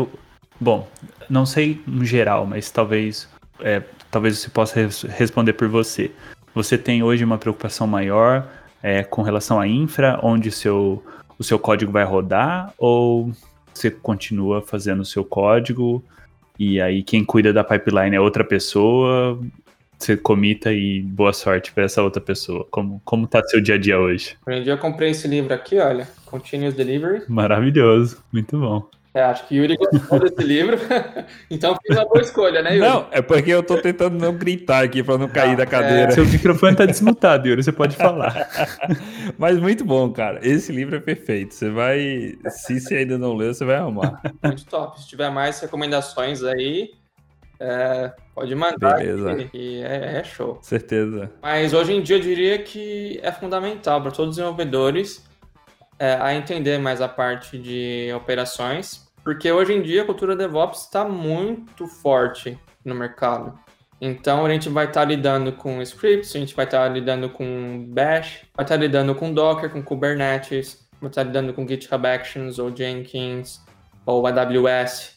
[0.58, 0.88] Bom,
[1.28, 3.28] não sei no geral, mas talvez,
[3.60, 6.10] é, talvez você possa res responder por você.
[6.54, 8.46] Você tem hoje uma preocupação maior
[8.82, 11.04] é, com relação à infra, onde seu,
[11.38, 13.32] o seu código vai rodar, ou
[13.72, 16.02] você continua fazendo o seu código
[16.58, 19.38] e aí quem cuida da pipeline é outra pessoa,
[19.96, 22.66] você comita e boa sorte para essa outra pessoa.
[22.70, 24.36] Como, como tá seu dia a dia hoje?
[24.46, 27.22] Hoje em dia eu comprei esse livro aqui, olha, Continuous Delivery.
[27.28, 28.88] Maravilhoso, muito bom.
[29.14, 30.76] É, acho que Yuri gostou desse livro,
[31.50, 32.88] então fiz uma boa escolha, né, Yuri?
[32.88, 36.08] Não, é porque eu tô tentando não gritar aqui para não cair da cadeira.
[36.08, 36.10] É...
[36.10, 38.48] Seu microfone tá desmutado, Yuri, você pode falar.
[39.38, 40.40] Mas muito bom, cara.
[40.42, 41.54] Esse livro é perfeito.
[41.54, 44.20] Você vai, se você ainda não leu, você vai amar.
[44.42, 45.00] Muito top.
[45.00, 46.90] Se tiver mais recomendações aí,
[47.60, 48.98] é, pode mandar.
[48.98, 49.34] Beleza.
[49.46, 50.58] Que, é, é show.
[50.62, 51.30] Certeza.
[51.42, 55.27] Mas hoje em dia eu diria que é fundamental para todos os desenvolvedores
[55.98, 60.82] é, a entender mais a parte de operações, porque hoje em dia a cultura DevOps
[60.82, 63.58] está muito forte no mercado.
[64.00, 67.28] Então a gente vai estar tá lidando com scripts, a gente vai estar tá lidando
[67.30, 71.66] com Bash, vai estar tá lidando com Docker, com Kubernetes, vai estar tá lidando com
[71.66, 73.60] GitHub Actions ou Jenkins
[74.06, 75.16] ou AWS,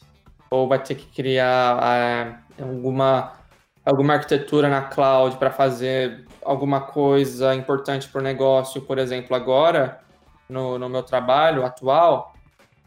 [0.50, 1.80] ou vai ter que criar
[2.58, 3.32] é, alguma,
[3.84, 8.82] alguma arquitetura na cloud para fazer alguma coisa importante para o negócio.
[8.82, 10.00] Por exemplo, agora
[10.52, 12.34] no, no meu trabalho atual,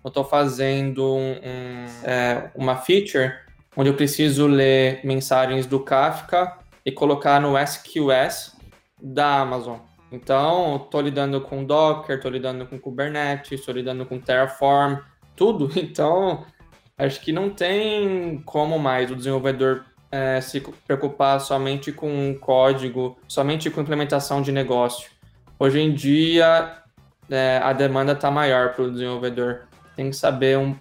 [0.03, 3.33] eu estou fazendo um, um, é, uma feature
[3.75, 8.55] onde eu preciso ler mensagens do Kafka e colocar no SQS
[9.01, 9.79] da Amazon.
[10.11, 14.97] Então, estou lidando com Docker, estou lidando com Kubernetes, estou lidando com Terraform,
[15.35, 15.69] tudo.
[15.75, 16.45] Então,
[16.97, 23.69] acho que não tem como mais o desenvolvedor é, se preocupar somente com código, somente
[23.69, 25.09] com implementação de negócio.
[25.59, 26.84] Hoje em dia,
[27.29, 29.63] é, a demanda está maior para o desenvolvedor.
[29.95, 30.75] Tem que saber um.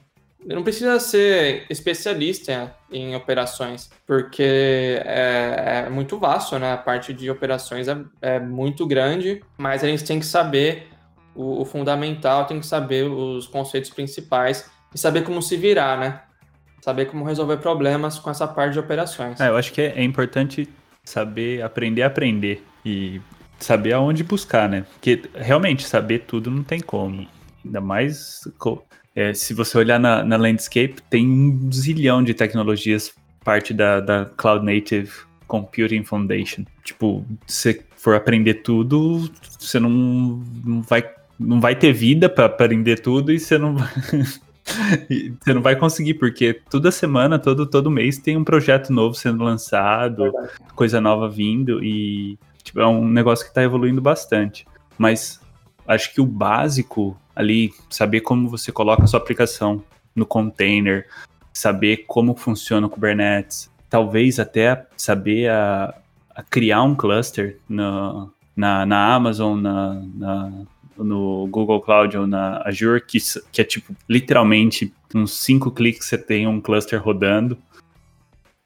[0.44, 6.72] Não precisa ser especialista em operações, porque é, é muito vasto, né?
[6.74, 10.88] A parte de operações é, é, muito grande, mas a gente tem que saber
[11.34, 16.20] o, o fundamental, tem que saber os conceitos principais e saber como se virar, né?
[16.82, 19.40] Saber como resolver problemas com essa parte de operações.
[19.40, 20.68] É, eu acho que é, importante
[21.02, 22.62] saber aprender a aprender.
[22.84, 23.20] E
[23.64, 24.84] saber aonde buscar, né?
[24.94, 27.26] Porque realmente saber tudo não tem como.
[27.64, 28.42] Ainda mais
[29.14, 34.24] é, se você olhar na, na, landscape, tem um zilhão de tecnologias parte da, da
[34.36, 35.10] Cloud Native
[35.46, 36.64] Computing Foundation.
[36.82, 39.90] Tipo, se você for aprender tudo, você não,
[40.64, 43.88] não, vai, não vai ter vida para aprender tudo e você não vai.
[45.40, 49.44] você não vai conseguir, porque toda semana, todo, todo mês tem um projeto novo sendo
[49.44, 50.32] lançado,
[50.74, 54.66] coisa nova vindo, e Tipo, é um negócio que está evoluindo bastante.
[54.98, 55.40] Mas
[55.86, 61.06] acho que o básico ali, saber como você coloca a sua aplicação no container,
[61.52, 65.94] saber como funciona o Kubernetes, talvez até saber a,
[66.34, 70.52] a criar um cluster na, na, na Amazon, na, na,
[70.96, 73.18] no Google Cloud ou na Azure, que,
[73.52, 77.58] que é tipo, literalmente, uns cinco cliques você tem um cluster rodando.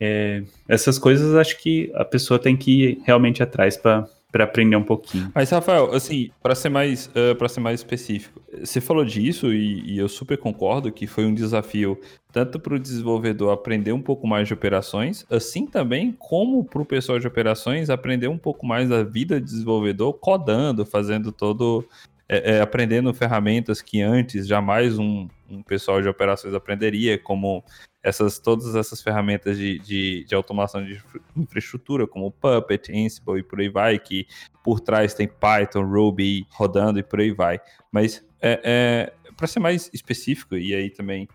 [0.01, 4.77] É, essas coisas acho que a pessoa tem que ir realmente atrás para para aprender
[4.77, 5.31] um pouquinho.
[5.35, 9.95] Mas Rafael, assim, para ser mais uh, para ser mais específico, você falou disso e,
[9.95, 11.99] e, eu super concordo que foi um desafio
[12.31, 16.85] tanto para o desenvolvedor aprender um pouco mais de operações, assim também como para o
[16.85, 21.85] pessoal de operações aprender um pouco mais da vida de desenvolvedor, codando, fazendo todo
[22.29, 27.64] é, é, aprendendo ferramentas que antes jamais um, um pessoal de operações aprenderia, como
[28.03, 31.03] essas todas essas ferramentas de, de, de, automação de
[31.37, 34.27] infraestrutura, como Puppet, Ansible e por aí vai, que
[34.62, 37.61] por trás tem Python, Ruby rodando e por aí vai.
[37.91, 41.29] Mas é, é para ser mais específico, e aí também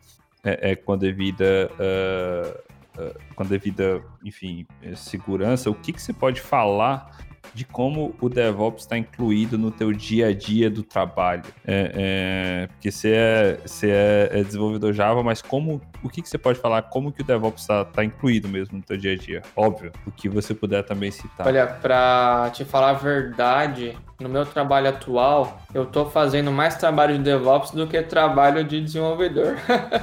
[0.43, 1.71] é, é com a devida.
[1.73, 7.17] Uh, uh, com a devida, enfim, segurança, o que, que você pode falar
[7.53, 11.43] de como o DevOps está incluído no teu dia a dia do trabalho.
[11.65, 16.29] É, é, porque você, é, você é, é, desenvolvedor Java, mas como o que, que
[16.29, 16.83] você pode falar?
[16.83, 19.41] Como que o DevOps está tá incluído mesmo no teu dia a dia?
[19.55, 21.47] Óbvio, o que você puder também citar.
[21.47, 27.17] Olha, para te falar a verdade, no meu trabalho atual, eu estou fazendo mais trabalho
[27.17, 29.57] de DevOps do que trabalho de desenvolvedor.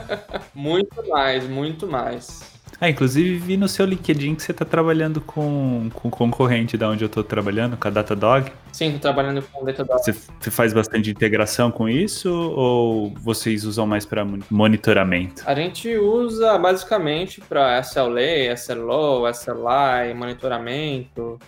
[0.54, 2.49] muito mais, muito mais.
[2.80, 7.04] Ah, inclusive vi no seu LinkedIn que você está trabalhando com, com concorrente da onde
[7.04, 8.50] eu estou trabalhando, com a Datadog.
[8.72, 10.02] Sim, estou trabalhando com a Datadog.
[10.02, 15.42] Você, você faz bastante integração com isso ou vocês usam mais para monitoramento?
[15.44, 21.38] A gente usa basicamente para SLA, SLO, SLI, monitoramento.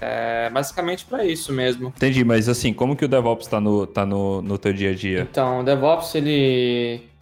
[0.00, 1.92] É basicamente para isso mesmo.
[1.96, 4.94] Entendi, mas assim, como que o DevOps está no, tá no, no teu dia a
[4.94, 5.28] dia?
[5.30, 7.13] Então, o DevOps, ele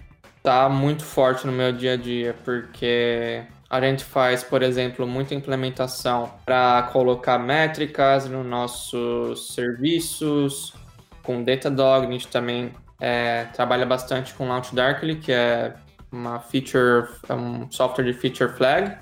[0.42, 5.34] tá muito forte no meu dia a dia, porque a gente faz, por exemplo, muita
[5.34, 10.74] implementação para colocar métricas nos nossos serviços,
[11.22, 15.74] com Datadog, a gente também é, trabalha bastante com Launch Darkly, que é
[16.10, 18.96] uma feature, é um software de feature flag.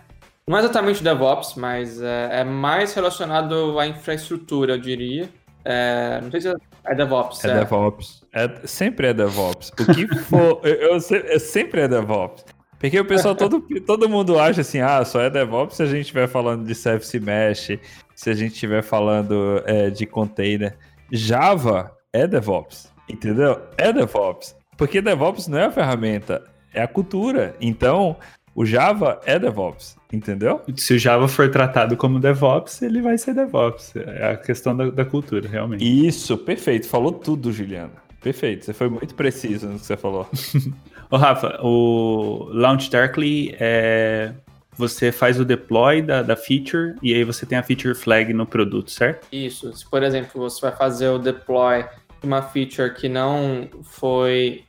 [0.46, 5.28] Não é exatamente DevOps, mas é, é mais relacionado à infraestrutura, eu diria.
[5.64, 6.54] É, não sei se é
[6.86, 7.44] é DevOps.
[7.44, 7.54] É, é.
[7.60, 8.26] DevOps.
[8.32, 9.70] É, sempre é DevOps.
[9.70, 10.60] O que for.
[10.64, 12.44] eu, eu, eu, sempre é DevOps.
[12.78, 16.00] Porque o pessoal, todo, todo mundo acha assim, ah, só é DevOps se a gente
[16.00, 17.78] estiver falando de Service Mesh,
[18.14, 20.76] se a gente estiver falando é, de container.
[21.12, 23.60] Java é DevOps, entendeu?
[23.76, 24.56] É DevOps.
[24.78, 27.54] Porque DevOps não é a ferramenta, é a cultura.
[27.60, 28.16] Então,
[28.54, 30.60] o Java é DevOps, entendeu?
[30.76, 33.94] Se o Java for tratado como DevOps, ele vai ser DevOps.
[33.96, 35.84] É a questão da, da cultura, realmente.
[35.84, 36.88] Isso, perfeito.
[36.88, 37.92] Falou tudo, Juliano.
[38.20, 38.64] Perfeito.
[38.64, 40.28] Você foi muito preciso no que você falou.
[41.10, 44.32] Ô, Rafa, o Launch Darkly é.
[44.76, 48.46] Você faz o deploy da, da feature e aí você tem a feature flag no
[48.46, 49.26] produto, certo?
[49.30, 49.70] Isso.
[49.76, 51.84] Se, por exemplo, você vai fazer o deploy
[52.20, 54.64] de uma feature que não foi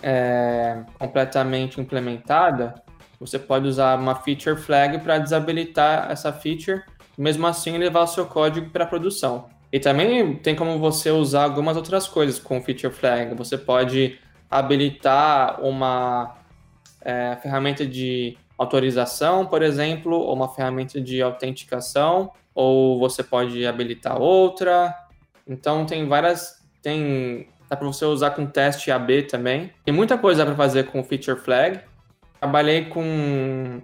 [0.00, 2.74] é, completamente implementada,
[3.18, 6.82] você pode usar uma feature flag para desabilitar essa feature,
[7.16, 9.48] mesmo assim levar o seu código para produção.
[9.72, 13.34] E também tem como você usar algumas outras coisas com feature flag.
[13.34, 14.18] Você pode
[14.50, 16.36] habilitar uma
[17.02, 24.20] é, ferramenta de autorização, por exemplo, ou uma ferramenta de autenticação, ou você pode habilitar
[24.20, 24.94] outra.
[25.46, 29.70] Então tem várias, tem dá para você usar com teste AB também.
[29.84, 31.80] Tem muita coisa para fazer com feature flag.
[32.40, 33.80] Trabalhei com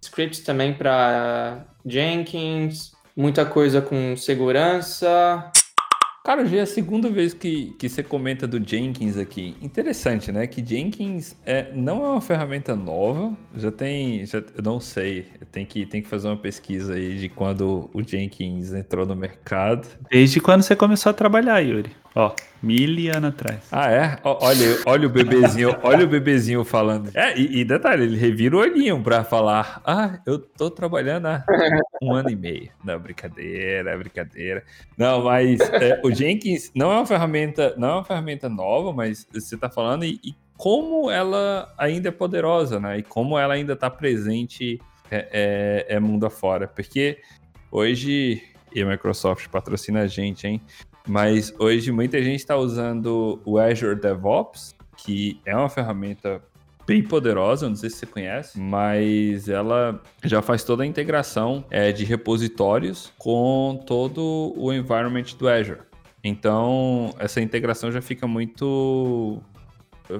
[0.00, 5.50] scripts também para Jenkins, muita coisa com segurança.
[6.28, 9.56] Cara, já é a segunda vez que, que você comenta do Jenkins aqui.
[9.62, 10.46] Interessante, né?
[10.46, 13.34] Que Jenkins é, não é uma ferramenta nova.
[13.56, 14.26] Já tem.
[14.26, 15.24] Já, eu não sei.
[15.50, 19.88] Tem que, tem que fazer uma pesquisa aí de quando o Jenkins entrou no mercado.
[20.10, 21.90] Desde quando você começou a trabalhar, Yuri?
[22.14, 23.60] Ó, mil anos atrás.
[23.70, 24.18] Ah, é?
[24.24, 27.10] Olha, olha o bebezinho, olha o bebezinho falando.
[27.14, 31.44] É, e, e, detalhe, ele revira o olhinho pra falar: Ah, eu tô trabalhando há
[32.02, 32.70] um ano e meio.
[32.82, 34.64] Não, brincadeira, brincadeira.
[34.96, 39.26] Não, mas é, o Jenkins não é uma ferramenta, não é uma ferramenta nova, mas
[39.32, 42.98] você tá falando e, e como ela ainda é poderosa, né?
[42.98, 46.66] E como ela ainda tá presente é, é, é mundo afora.
[46.66, 47.18] Porque
[47.70, 48.42] hoje,
[48.74, 50.60] e a Microsoft patrocina a gente, hein?
[51.08, 56.42] Mas hoje muita gente está usando o Azure DevOps, que é uma ferramenta
[56.86, 61.92] bem poderosa, não sei se você conhece, mas ela já faz toda a integração é,
[61.92, 65.80] de repositórios com todo o environment do Azure.
[66.22, 69.40] Então, essa integração já fica muito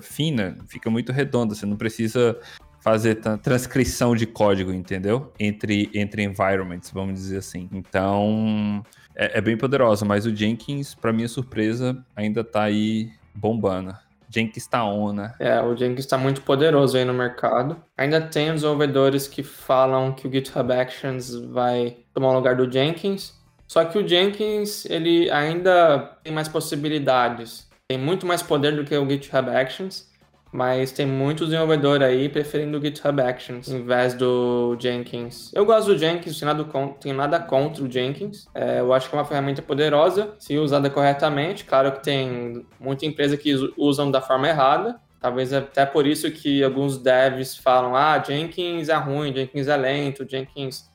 [0.00, 2.38] fina, fica muito redonda, você não precisa
[2.80, 5.32] fazer transcrição de código, entendeu?
[5.38, 7.68] Entre, entre environments, vamos dizer assim.
[7.72, 8.84] Então,
[9.18, 13.94] é, é bem poderosa, mas o Jenkins, para minha surpresa, ainda tá aí bombando.
[14.30, 15.34] Jenkins tá on, né?
[15.40, 17.76] É, o Jenkins está muito poderoso aí no mercado.
[17.96, 23.34] Ainda tem desenvolvedores que falam que o GitHub Actions vai tomar o lugar do Jenkins.
[23.66, 27.68] Só que o Jenkins, ele ainda tem mais possibilidades.
[27.88, 30.07] Tem muito mais poder do que o GitHub Actions.
[30.50, 35.52] Mas tem muitos desenvolvedores aí preferindo o GitHub Actions em vez do Jenkins.
[35.54, 36.64] Eu gosto do Jenkins, nada,
[37.00, 38.46] tenho nada contra o Jenkins.
[38.54, 41.64] É, eu acho que é uma ferramenta poderosa, se usada corretamente.
[41.64, 44.98] Claro que tem muita empresa que usam da forma errada.
[45.20, 50.28] Talvez até por isso que alguns devs falam: ah, Jenkins é ruim, Jenkins é lento,
[50.28, 50.88] Jenkins.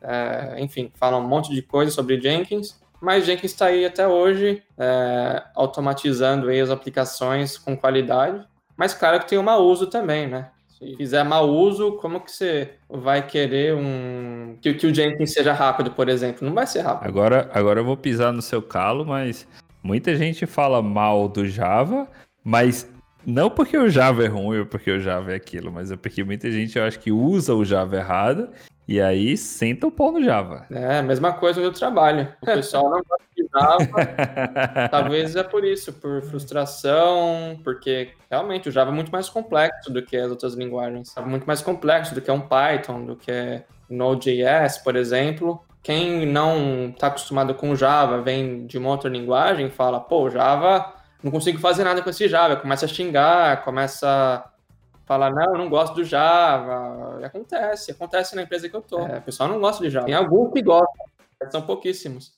[0.00, 2.80] É, enfim, falam um monte de coisa sobre Jenkins.
[2.98, 8.46] Mas Jenkins está aí até hoje, é, automatizando aí as aplicações com qualidade.
[8.76, 10.50] Mas claro que tem o mau uso também, né?
[10.68, 15.52] Se fizer mau uso, como que você vai querer um que, que o Jenkins seja
[15.52, 16.46] rápido, por exemplo?
[16.46, 17.08] Não vai ser rápido.
[17.08, 19.48] Agora, agora eu vou pisar no seu calo, mas
[19.82, 22.06] muita gente fala mal do Java,
[22.44, 22.86] mas
[23.24, 26.22] não porque o Java é ruim ou porque o Java é aquilo, mas é porque
[26.22, 28.50] muita gente eu acho que usa o Java errado
[28.88, 30.64] e aí senta o pau no Java.
[30.70, 32.32] É, mesma coisa do trabalho.
[32.40, 34.88] O pessoal não gosta de Java.
[34.90, 40.02] Talvez é por isso, por frustração, porque realmente o Java é muito mais complexo do
[40.02, 41.16] que as outras linguagens.
[41.16, 45.60] É muito mais complexo do que um Python, do que Node.js, por exemplo.
[45.82, 51.32] Quem não está acostumado com Java, vem de uma outra linguagem, fala, pô, Java, não
[51.32, 52.54] consigo fazer nada com esse Java.
[52.54, 54.44] Começa a xingar, começa
[55.06, 57.18] falar, não, eu não gosto do Java.
[57.20, 58.98] E acontece, acontece na empresa que eu tô.
[59.06, 60.06] É, o pessoal não gosta de Java.
[60.06, 61.06] Tem alguns que gostam,
[61.40, 62.34] mas são pouquíssimos.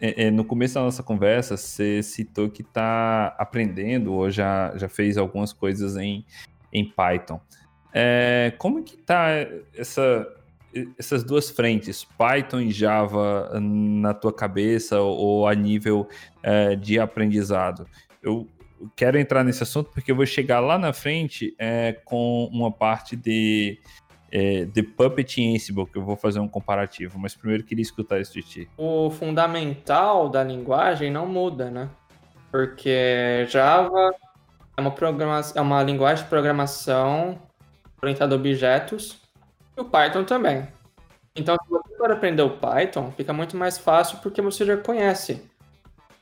[0.00, 4.88] É, é, no começo da nossa conversa, você citou que está aprendendo ou já, já
[4.88, 6.24] fez algumas coisas em,
[6.72, 7.40] em Python.
[7.92, 9.28] É, como que está
[9.74, 10.26] essa,
[10.98, 16.06] essas duas frentes, Python e Java, na tua cabeça ou, ou a nível
[16.42, 17.86] é, de aprendizado?
[18.22, 18.46] Eu,
[18.94, 23.16] quero entrar nesse assunto porque eu vou chegar lá na frente é, com uma parte
[23.16, 23.78] de,
[24.30, 28.32] é, de Puppet Ansible, que eu vou fazer um comparativo, mas primeiro queria escutar isso
[28.32, 28.70] de ti.
[28.76, 31.88] O fundamental da linguagem não muda, né?
[32.50, 34.14] Porque Java
[34.76, 34.94] é uma,
[35.54, 37.40] é uma linguagem de programação
[38.02, 39.20] orientada a objetos
[39.76, 40.68] e o Python também.
[41.34, 45.42] Então, se você for aprender o Python, fica muito mais fácil porque você já conhece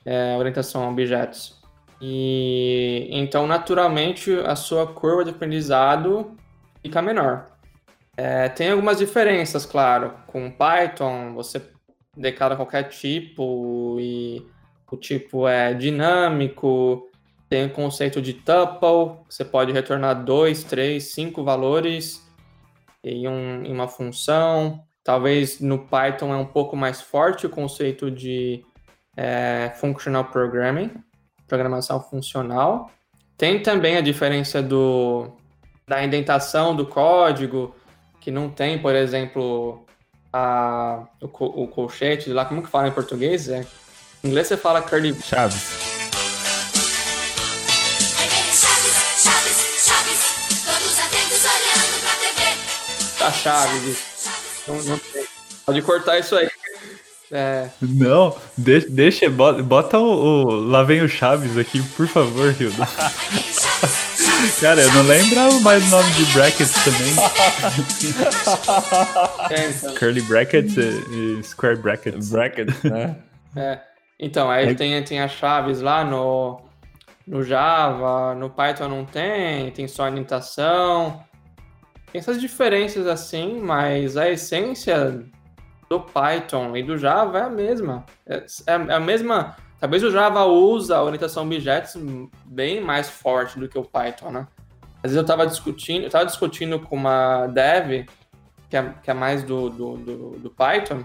[0.05, 1.63] é, orientação a objetos.
[2.01, 6.36] E então, naturalmente, a sua curva de aprendizado
[6.82, 7.47] fica menor.
[8.16, 10.14] É, tem algumas diferenças, claro.
[10.26, 11.62] Com Python, você
[12.16, 14.47] declara qualquer tipo e
[14.90, 17.11] o tipo é dinâmico.
[17.49, 22.24] Tem o conceito de tuple, você pode retornar dois, três, cinco valores
[23.03, 24.82] em, um, em uma função.
[25.03, 28.64] Talvez no Python é um pouco mais forte o conceito de
[29.16, 30.90] é, functional programming,
[31.47, 32.90] programação funcional.
[33.36, 35.32] Tem também a diferença do,
[35.86, 37.74] da indentação do código,
[38.20, 39.84] que não tem, por exemplo,
[40.32, 43.49] a, o, o colchete lá, como que fala em português?
[43.49, 43.66] É,
[44.22, 45.14] em inglês você fala curly...
[45.14, 45.95] Chaves.
[53.18, 54.14] Tá chaves.
[54.66, 55.24] Não, não tem.
[55.64, 56.49] Pode cortar isso aí.
[57.33, 57.68] É.
[57.81, 62.87] Não, deixa, deixa bota, bota o, o, Lá vem o Chaves aqui, por favor, Hilda.
[64.61, 67.14] Cara, eu não lembrava mais o nome de brackets também.
[69.51, 69.95] É, então.
[69.95, 72.31] Curly brackets e, e, square brackets.
[72.31, 73.16] Brackets, né?
[73.55, 73.79] É.
[74.18, 74.75] Então, aí é.
[74.75, 76.61] tem, tem as chaves lá no,
[77.27, 81.22] no Java, no Python não tem, tem só indentação.
[82.11, 85.25] Tem essas diferenças assim, mas a essência
[85.89, 88.05] do Python e do Java é a mesma.
[88.26, 89.57] É, é, é a mesma.
[89.78, 91.95] Talvez o Java usa a orientação a objetos
[92.45, 94.47] bem mais forte do que o Python, né?
[94.97, 98.07] Às vezes eu estava discutindo, eu estava discutindo com uma dev
[98.70, 101.05] que é, que é mais do, do, do, do Python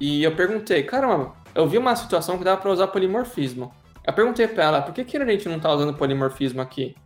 [0.00, 3.72] e eu perguntei, caramba, eu vi uma situação que dava para usar polimorfismo.
[4.04, 6.96] Eu perguntei para ela, por que, que a gente não está usando polimorfismo aqui?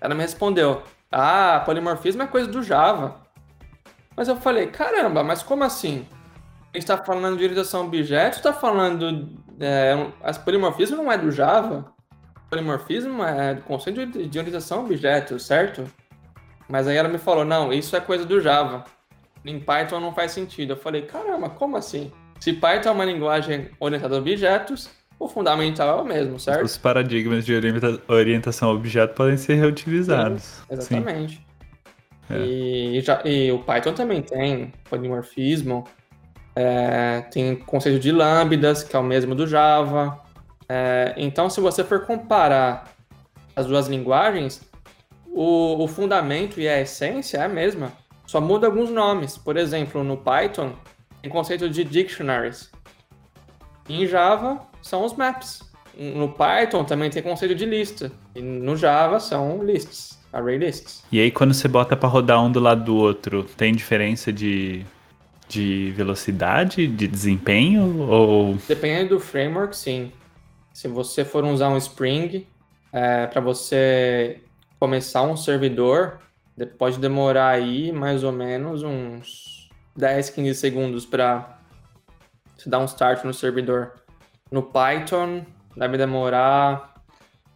[0.00, 3.20] Ela me respondeu, ah, polimorfismo é coisa do Java.
[4.16, 6.06] Mas eu falei, caramba, mas como assim?
[6.72, 9.28] A gente está falando de orientação a objetos, está falando.
[9.60, 11.92] É, as polimorfismo não é do Java.
[12.48, 15.84] Polimorfismo é do conceito de, de orientação a objetos, certo?
[16.68, 18.84] Mas aí ela me falou: não, isso é coisa do Java.
[19.44, 20.72] Em Python não faz sentido.
[20.72, 22.10] Eu falei: caramba, como assim?
[22.40, 26.64] Se Python é uma linguagem orientada a objetos, o fundamental é o mesmo, certo?
[26.64, 27.54] Os paradigmas de
[28.08, 30.42] orientação a objeto podem ser reutilizados.
[30.42, 31.46] Sim, exatamente.
[32.28, 32.34] Sim.
[32.34, 35.84] E, já, e, o Python também tem polimorfismo.
[36.54, 40.20] É, tem conceito de lambdas, que é o mesmo do Java.
[40.68, 42.92] É, então, se você for comparar
[43.56, 44.60] as duas linguagens,
[45.26, 47.92] o, o, fundamento e a essência é a mesma.
[48.26, 49.36] Só muda alguns nomes.
[49.36, 50.72] Por exemplo, no Python,
[51.20, 52.70] tem conceito de dictionaries.
[53.88, 55.62] Em Java, são os maps.
[55.96, 58.12] No Python também tem conceito de lista.
[58.34, 61.02] E no Java são lists, array lists.
[61.12, 64.86] E aí, quando você bota para rodar um do lado do outro, tem diferença de
[65.52, 68.08] de velocidade, de desempenho?
[68.08, 68.56] Ou...
[68.66, 70.10] Dependendo do framework, sim.
[70.72, 72.46] Se você for usar um Spring,
[72.90, 74.40] é, para você
[74.80, 76.20] começar um servidor,
[76.78, 81.58] pode demorar aí mais ou menos uns 10, 15 segundos para
[82.56, 83.92] se dar um start no servidor.
[84.50, 85.44] No Python,
[85.76, 86.94] deve demorar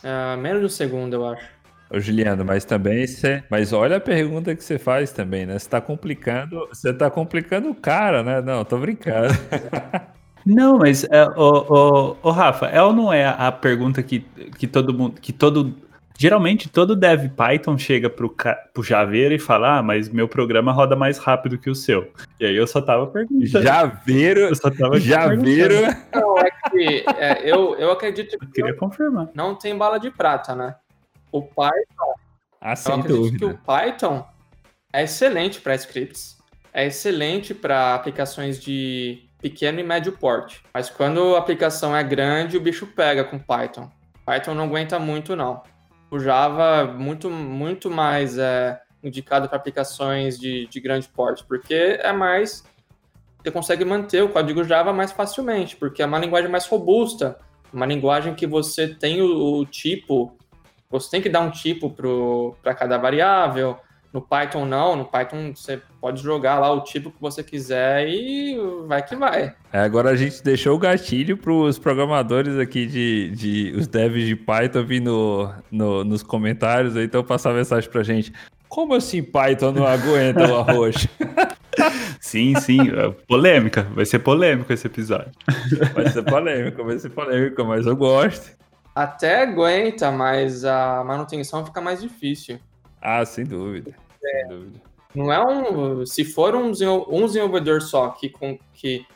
[0.05, 1.56] uh, menos de um segundo, eu acho.
[1.91, 3.45] Ô, Juliano, mas também você.
[3.51, 5.59] Mas olha a pergunta que você faz também, né?
[5.59, 6.67] Você tá complicando.
[6.69, 8.41] Você tá complicando o cara, né?
[8.41, 9.33] Não, tô brincando.
[10.47, 14.21] Não, mas é, o, o, o Rafa, é ou não é a pergunta que,
[14.57, 15.21] que todo mundo.
[15.21, 15.75] que todo.
[16.17, 18.35] Geralmente todo dev Python chega pro,
[18.73, 22.11] pro Javeiro e fala, ah, mas meu programa roda mais rápido que o seu.
[22.41, 23.47] E aí eu só tava perguntando.
[23.47, 24.41] Javeiro.
[24.41, 25.75] Eu só tava Javeiro.
[26.15, 29.29] Não, é que é, eu, eu acredito que Eu queria confirmar.
[29.35, 30.77] não tem bala de prata, né?
[31.37, 32.15] O Python,
[32.61, 33.47] Ah, eu acredito que dúvida.
[33.47, 34.27] o Python
[34.93, 36.39] é excelente para scripts,
[36.73, 40.63] é excelente para aplicações de pequeno e médio porte.
[40.73, 43.91] Mas quando a aplicação é grande, o bicho pega com Python.
[44.25, 45.63] Python não aguenta muito, não.
[46.11, 52.13] O Java muito, muito mais é, indicado para aplicações de, de grande porte, porque é
[52.13, 52.65] mais.
[53.43, 57.39] Você consegue manter o código Java mais facilmente, porque é uma linguagem mais robusta,
[57.73, 60.37] uma linguagem que você tem o, o tipo,
[61.01, 61.91] você tem que dar um tipo
[62.63, 63.77] para cada variável.
[64.13, 68.57] No Python não, no Python você pode jogar lá o tipo que você quiser e
[68.87, 69.55] vai que vai.
[69.71, 74.27] É, agora a gente deixou o gatilho para os programadores aqui de, de os devs
[74.27, 78.33] de Python vir no, no- nos comentários, aí, então passar mensagem pra gente.
[78.69, 81.07] Como assim Python não aguenta o arroz?
[82.21, 82.81] Sim, sim.
[82.91, 83.83] é polêmica.
[83.95, 85.31] Vai ser polêmico esse episódio.
[85.95, 88.51] Vai ser polêmico, vai ser polêmico, mas eu gosto.
[88.97, 92.59] Até aguenta, mas a manutenção fica mais difícil.
[92.99, 93.95] Ah, sem dúvida.
[94.19, 94.81] Sem dúvida.
[95.15, 96.07] Não é um.
[96.07, 96.73] Se for um,
[97.11, 99.07] um desenvolvedor só que, com, que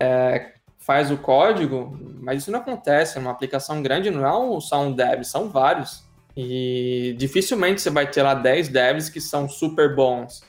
[0.00, 3.18] é, faz o código, mas isso não acontece.
[3.18, 6.02] Uma aplicação grande não é um, só um dev, são vários.
[6.34, 10.42] E dificilmente você vai ter lá 10 devs que são super bons.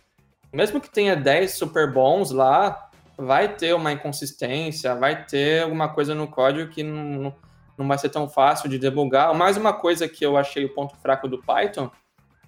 [0.54, 6.16] Mesmo que tenha 10 super bons lá, vai ter uma inconsistência, vai ter alguma coisa
[6.16, 7.34] no código que não,
[7.80, 9.34] não vai ser tão fácil de debugar.
[9.34, 11.90] Mais uma coisa que eu achei o ponto fraco do Python,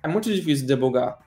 [0.04, 1.18] é muito difícil de debugar.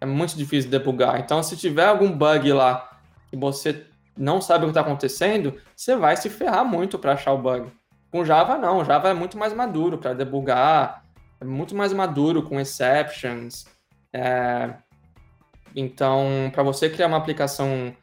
[0.00, 1.20] É muito difícil de debugar.
[1.20, 2.98] Então, se tiver algum bug lá
[3.28, 3.86] que você
[4.16, 7.70] não sabe o que está acontecendo, você vai se ferrar muito para achar o bug.
[8.10, 8.84] Com Java, não.
[8.84, 11.04] Java é muito mais maduro para debugar,
[11.40, 13.66] é muito mais maduro com exceptions.
[14.12, 14.74] É,
[15.74, 17.94] Então, para você criar uma aplicação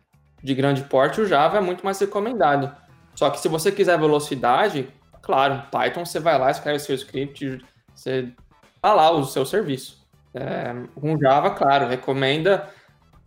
[0.43, 2.75] de grande porte, o Java é muito mais recomendado.
[3.15, 4.87] Só que se você quiser velocidade,
[5.29, 7.63] claro, Python você vai lá, escreve seu script,
[7.93, 8.33] você
[8.81, 10.03] vai lá o seu serviço.
[10.33, 12.67] É, com Java, claro, recomenda.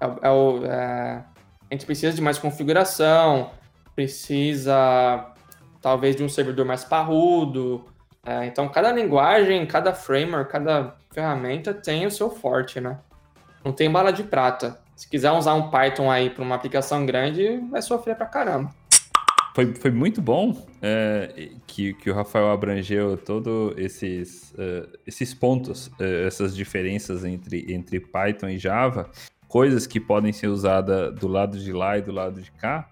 [0.01, 1.23] É, é é,
[1.71, 3.53] a gente precisa de mais configuração,
[3.95, 5.33] precisa
[5.81, 7.85] talvez de um servidor mais parrudo.
[8.27, 12.99] É, então, cada linguagem, cada framework, cada ferramenta tem o seu forte, né?
[13.65, 14.81] Não tem bala de prata.
[14.97, 18.75] Se quiser usar um Python aí para uma aplicação grande, vai sofrer pra caramba.
[19.55, 25.91] Foi, foi muito bom é, que, que o Rafael abrangeu todos esses, eh, esses pontos,
[26.01, 29.11] eh, essas diferenças entre, entre Python e Java,
[29.47, 32.89] coisas que podem ser usadas do lado de lá e do lado de cá,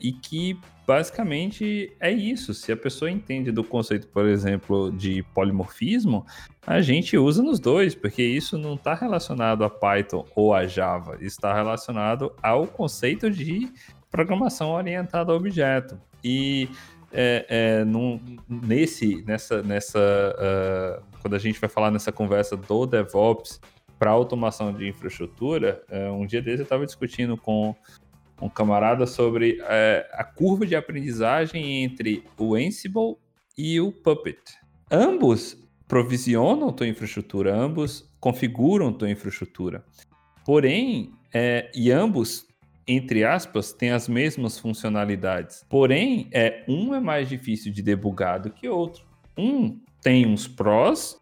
[0.00, 2.54] e que basicamente é isso.
[2.54, 6.24] Se a pessoa entende do conceito, por exemplo, de polimorfismo,
[6.64, 11.18] a gente usa nos dois, porque isso não está relacionado a Python ou a Java,
[11.20, 13.68] está relacionado ao conceito de
[14.10, 16.00] programação orientada a objeto.
[16.22, 16.68] E
[17.12, 19.98] é, é, num- nesse, nessa, nessa,
[20.38, 23.60] ah, quando a gente vai falar nessa conversa do DevOps
[23.98, 27.74] para automação de infraestrutura, eh, um dia desse eu estava discutindo com
[28.40, 33.16] um camarada sobre eh, a curva de aprendizagem entre o Ansible
[33.56, 34.38] e o Puppet.
[34.88, 39.84] Ambos provisionam tua infraestrutura, ambos configuram tua infraestrutura.
[40.44, 42.46] Porém, eh, e ambos
[42.88, 45.62] entre aspas, têm as mesmas funcionalidades.
[45.68, 49.04] Porém, é um é mais difícil de debugar do que outro.
[49.36, 51.20] Um tem uns prós,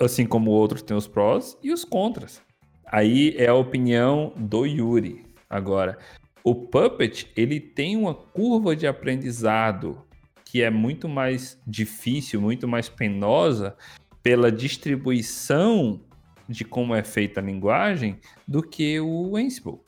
[0.00, 2.42] assim como o outro tem os prós e os contras.
[2.86, 5.26] Aí é a opinião do Yuri.
[5.50, 5.98] Agora,
[6.42, 10.02] o Puppet, ele tem uma curva de aprendizado
[10.42, 13.76] que é muito mais difícil, muito mais penosa
[14.22, 16.00] pela distribuição
[16.48, 19.80] de como é feita a linguagem do que o Ansible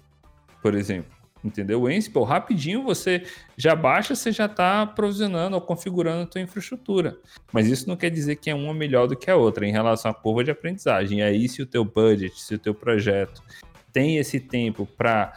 [0.63, 1.21] por exemplo.
[1.43, 1.83] Entendeu?
[1.83, 3.23] O Ansible, rapidinho você
[3.57, 7.17] já baixa, você já está provisionando ou configurando a tua infraestrutura.
[7.51, 10.11] Mas isso não quer dizer que é uma melhor do que a outra em relação
[10.11, 11.21] à curva de aprendizagem.
[11.21, 13.43] E aí, se o teu budget, se o teu projeto
[13.91, 15.33] tem esse tempo para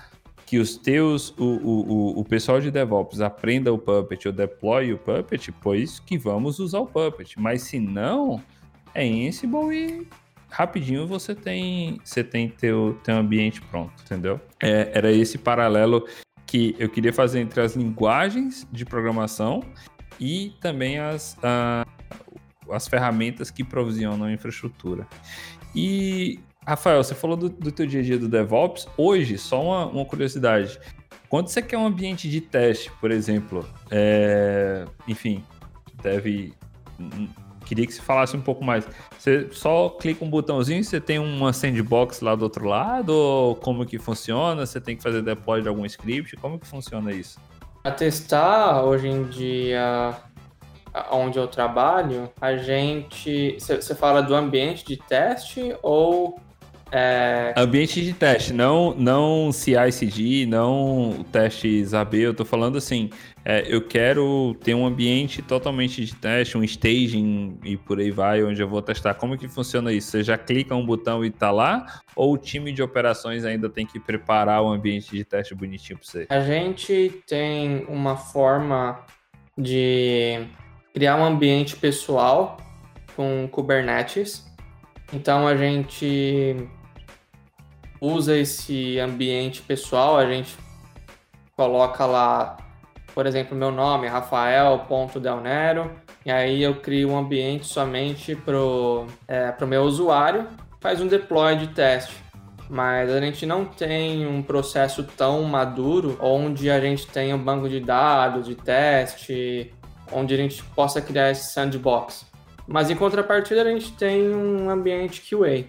[0.45, 4.97] que os teus, o, o, o, pessoal de DevOps aprenda o Puppet ou deploy o
[4.97, 7.39] Puppet, pois que vamos usar o Puppet.
[7.39, 8.43] Mas se não,
[8.93, 10.07] é Ansible e
[10.53, 14.39] rapidinho você tem você tem teu, teu ambiente pronto, entendeu?
[14.61, 16.07] É, era esse paralelo
[16.45, 19.63] que eu queria fazer entre as linguagens de programação
[20.19, 21.35] e também as,
[22.69, 25.07] as ferramentas que provisionam a infraestrutura.
[25.75, 28.87] E, Rafael, você falou do, do teu dia a dia do DevOps.
[28.95, 30.79] Hoje, só uma, uma curiosidade.
[31.27, 35.43] Quando você quer um ambiente de teste, por exemplo, é, enfim,
[36.03, 36.53] deve
[37.63, 38.87] queria que você falasse um pouco mais.
[39.17, 43.85] Você só clica um botãozinho, você tem uma sandbox lá do outro lado, ou como
[43.85, 44.65] que funciona?
[44.65, 46.35] Você tem que fazer deploy de algum script?
[46.37, 47.39] Como que funciona isso?
[47.81, 50.15] Para testar, hoje em dia,
[51.11, 53.57] onde eu trabalho, a gente...
[53.59, 56.39] Você fala do ambiente de teste ou
[56.95, 57.55] é...
[57.57, 62.19] Ambiente de teste, não, não CI/CD, não testes AB.
[62.19, 63.09] Eu tô falando assim,
[63.43, 68.43] é, eu quero ter um ambiente totalmente de teste, um staging e por aí vai,
[68.43, 69.15] onde eu vou testar.
[69.15, 70.11] Como que funciona isso?
[70.11, 72.01] Você já clica um botão e tá lá?
[72.15, 76.07] Ou o time de operações ainda tem que preparar o ambiente de teste bonitinho para
[76.07, 76.27] você?
[76.29, 78.99] A gente tem uma forma
[79.57, 80.45] de
[80.93, 82.57] criar um ambiente pessoal
[83.15, 84.45] com Kubernetes.
[85.11, 86.55] Então a gente
[88.03, 90.57] usa esse ambiente pessoal, a gente
[91.55, 92.57] coloca lá,
[93.15, 95.89] por exemplo, meu nome, rafael.delnero,
[96.25, 100.45] e aí eu crio um ambiente somente pro, é, pro meu usuário,
[100.81, 102.21] faz um deploy de teste.
[102.69, 107.69] Mas a gente não tem um processo tão maduro onde a gente tem um banco
[107.69, 109.73] de dados de teste,
[110.11, 112.25] onde a gente possa criar esse sandbox.
[112.67, 115.65] Mas em contrapartida a gente tem um ambiente QA.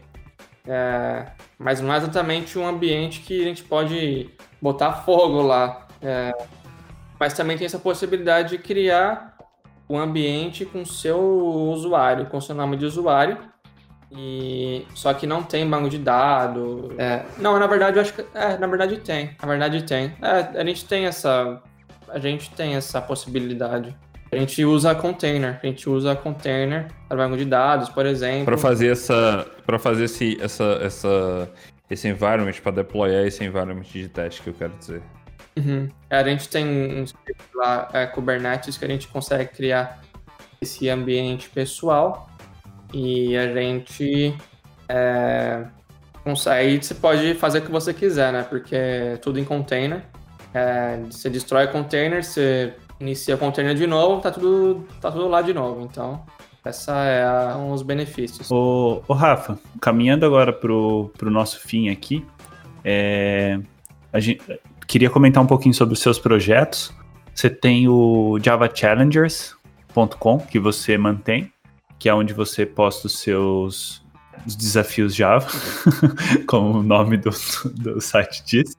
[0.66, 1.26] É,
[1.64, 5.88] mas não é exatamente um ambiente que a gente pode botar fogo lá.
[6.02, 6.30] É,
[7.18, 9.34] mas também tem essa possibilidade de criar
[9.88, 13.38] um ambiente com seu usuário, com seu nome de usuário.
[14.12, 16.90] E só que não tem banco de dados.
[16.98, 19.34] É, não, na verdade eu acho que é, na verdade tem.
[19.40, 20.12] Na verdade tem.
[20.20, 21.62] É, a gente tem essa
[22.10, 23.96] a gente tem essa possibilidade.
[24.34, 28.44] A gente usa container, a gente usa container para banco de dados, por exemplo.
[28.44, 31.50] Para fazer essa, para fazer esse, essa, essa,
[31.88, 35.02] esse environment, para deployar esse environment de teste que eu quero dizer.
[35.56, 35.88] Uhum.
[36.10, 40.02] A gente tem um script lá, é, Kubernetes, que a gente consegue criar
[40.60, 42.28] esse ambiente pessoal
[42.92, 44.36] e a gente
[44.88, 45.64] é,
[46.24, 46.84] consegue.
[46.84, 48.42] Você pode fazer o que você quiser, né?
[48.42, 50.02] Porque é tudo em container.
[50.52, 55.42] É, você destrói container, você inicia a container de novo, tá tudo, tá tudo lá
[55.42, 55.82] de novo.
[55.82, 56.24] Então,
[56.64, 58.50] essa é a, um dos benefícios.
[58.50, 62.24] Ô, ô, Rafa, caminhando agora pro, pro nosso fim aqui,
[62.84, 63.58] é,
[64.12, 64.40] a gente
[64.86, 66.92] queria comentar um pouquinho sobre os seus projetos.
[67.34, 71.52] Você tem o javachallengers.com, que você mantém,
[71.98, 74.04] que é onde você posta os seus
[74.46, 75.46] os desafios Java,
[76.46, 77.30] como o nome do,
[77.74, 78.76] do site diz.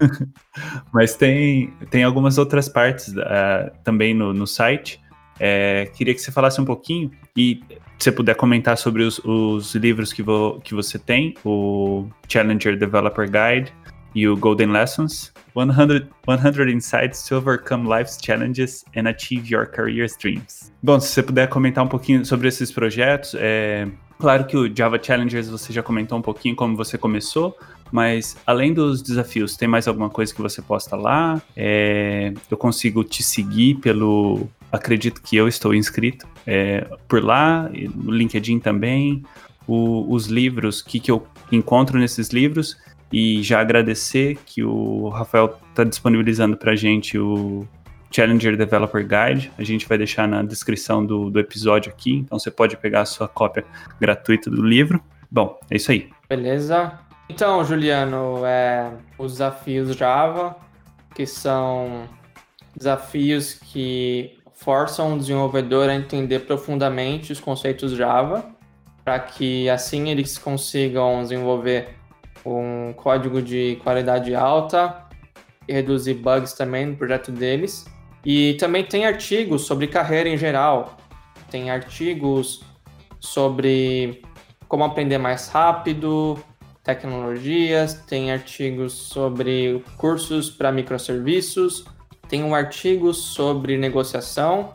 [0.92, 5.00] Mas tem, tem algumas outras partes uh, também no, no site.
[5.38, 7.62] É, queria que você falasse um pouquinho e
[7.98, 13.26] você puder comentar sobre os, os livros que, vo, que você tem, o Challenger Developer
[13.26, 13.72] Guide
[14.14, 20.16] e o Golden Lessons, 100, 100 Insights to Overcome Life's Challenges and Achieve Your Career's
[20.16, 20.72] Dreams.
[20.82, 23.86] Bom, se você puder comentar um pouquinho sobre esses projetos, é,
[24.18, 27.56] claro que o Java Challengers você já comentou um pouquinho como você começou,
[27.90, 31.40] mas além dos desafios, tem mais alguma coisa que você posta lá?
[31.56, 34.48] É, eu consigo te seguir pelo.
[34.72, 39.22] Acredito que eu estou inscrito é, por lá, no LinkedIn também.
[39.66, 42.76] O, os livros, o que, que eu encontro nesses livros.
[43.12, 47.66] E já agradecer que o Rafael está disponibilizando para a gente o
[48.10, 49.50] Challenger Developer Guide.
[49.58, 53.06] A gente vai deixar na descrição do, do episódio aqui, então você pode pegar a
[53.06, 53.64] sua cópia
[54.00, 55.00] gratuita do livro.
[55.30, 56.08] Bom, é isso aí.
[56.28, 57.09] Beleza.
[57.32, 60.56] Então, Juliano, é, os desafios Java,
[61.14, 62.08] que são
[62.76, 68.50] desafios que forçam o desenvolvedor a entender profundamente os conceitos Java,
[69.04, 71.90] para que assim eles consigam desenvolver
[72.44, 75.04] um código de qualidade alta
[75.68, 77.86] e reduzir bugs também no projeto deles.
[78.26, 80.96] E também tem artigos sobre carreira em geral,
[81.48, 82.64] tem artigos
[83.20, 84.20] sobre
[84.66, 86.36] como aprender mais rápido,
[86.94, 91.84] tecnologias, tem artigos sobre cursos para microserviços,
[92.28, 94.74] tem um artigo sobre negociação,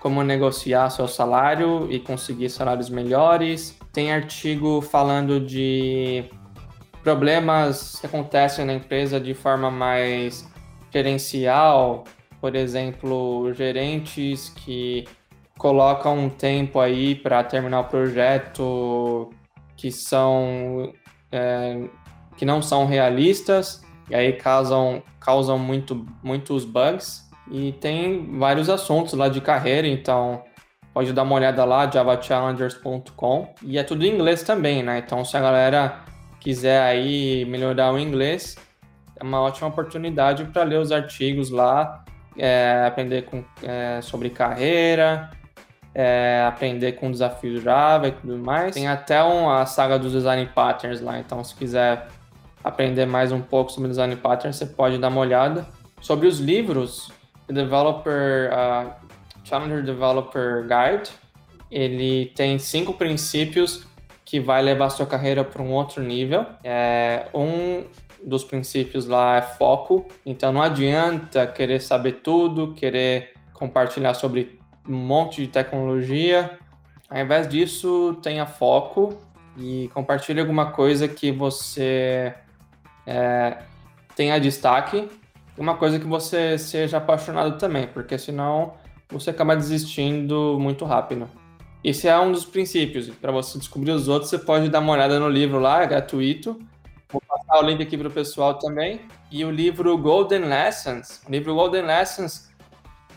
[0.00, 3.78] como negociar seu salário e conseguir salários melhores.
[3.92, 6.24] Tem artigo falando de
[7.02, 10.48] problemas que acontecem na empresa de forma mais
[10.90, 12.04] gerencial,
[12.40, 15.04] por exemplo, gerentes que
[15.58, 19.30] colocam um tempo aí para terminar o projeto
[19.76, 20.92] que são
[21.32, 21.88] é,
[22.36, 27.28] que não são realistas e aí causam, causam muito, muitos bugs.
[27.50, 30.42] E tem vários assuntos lá de carreira, então
[30.92, 33.54] pode dar uma olhada lá, javachallengers.com.
[33.62, 34.98] E é tudo em inglês também, né?
[34.98, 36.00] Então, se a galera
[36.40, 38.56] quiser aí melhorar o inglês,
[39.18, 42.04] é uma ótima oportunidade para ler os artigos lá,
[42.36, 45.30] é, aprender com, é, sobre carreira,
[45.94, 48.74] é, aprender com desafios Java e tudo mais.
[48.74, 52.08] Tem até um, a saga dos design patterns lá, então se quiser
[52.62, 55.66] aprender mais um pouco sobre design patterns, você pode dar uma olhada.
[56.00, 57.10] Sobre os livros,
[57.48, 58.90] o Developer uh,
[59.44, 61.10] Challenger Developer Guide,
[61.70, 63.86] ele tem cinco princípios
[64.24, 66.46] que vai levar sua carreira para um outro nível.
[66.62, 67.84] É, um
[68.22, 74.59] dos princípios lá é foco, então não adianta querer saber tudo, querer compartilhar sobre
[74.90, 76.58] um monte de tecnologia.
[77.08, 79.16] Ao invés disso, tenha foco
[79.56, 82.34] e compartilhe alguma coisa que você
[83.06, 83.58] é,
[84.14, 85.08] tenha destaque,
[85.56, 88.74] uma coisa que você seja apaixonado também, porque senão
[89.08, 91.28] você acaba desistindo muito rápido.
[91.82, 93.08] Esse é um dos princípios.
[93.08, 96.58] Para você descobrir os outros, você pode dar uma olhada no livro lá, é gratuito.
[97.10, 99.00] Vou passar o link aqui para o pessoal também.
[99.30, 101.22] E o livro Golden Lessons.
[101.26, 102.49] O livro Golden Lessons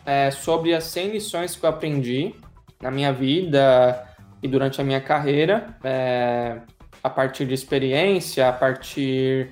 [0.06, 2.36] é sobre as 100 lições que eu aprendi
[2.82, 4.08] na minha vida
[4.41, 6.60] e durante a minha carreira, é,
[7.01, 9.51] a partir de experiência, a partir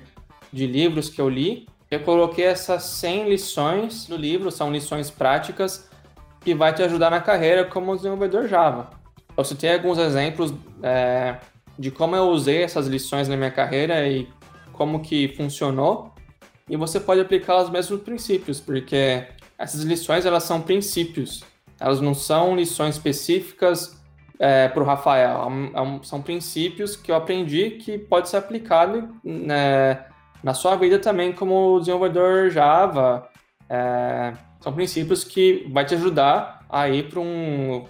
[0.52, 1.66] de livros que eu li.
[1.90, 5.90] Eu coloquei essas 100 lições no livro, são lições práticas
[6.40, 8.90] que vai te ajudar na carreira como desenvolvedor Java.
[9.36, 11.36] Eu citei alguns exemplos é,
[11.78, 14.28] de como eu usei essas lições na minha carreira e
[14.72, 16.12] como que funcionou.
[16.68, 19.26] E você pode aplicar os mesmos princípios, porque
[19.62, 21.44] essas lições elas são princípios.
[21.78, 23.96] Elas não são lições específicas
[24.38, 25.48] é, para o Rafael.
[26.02, 30.04] São princípios que eu aprendi que pode ser aplicado né,
[30.42, 33.28] na sua vida também como desenvolvedor Java.
[33.70, 37.84] É, são princípios que vai te ajudar a ir para um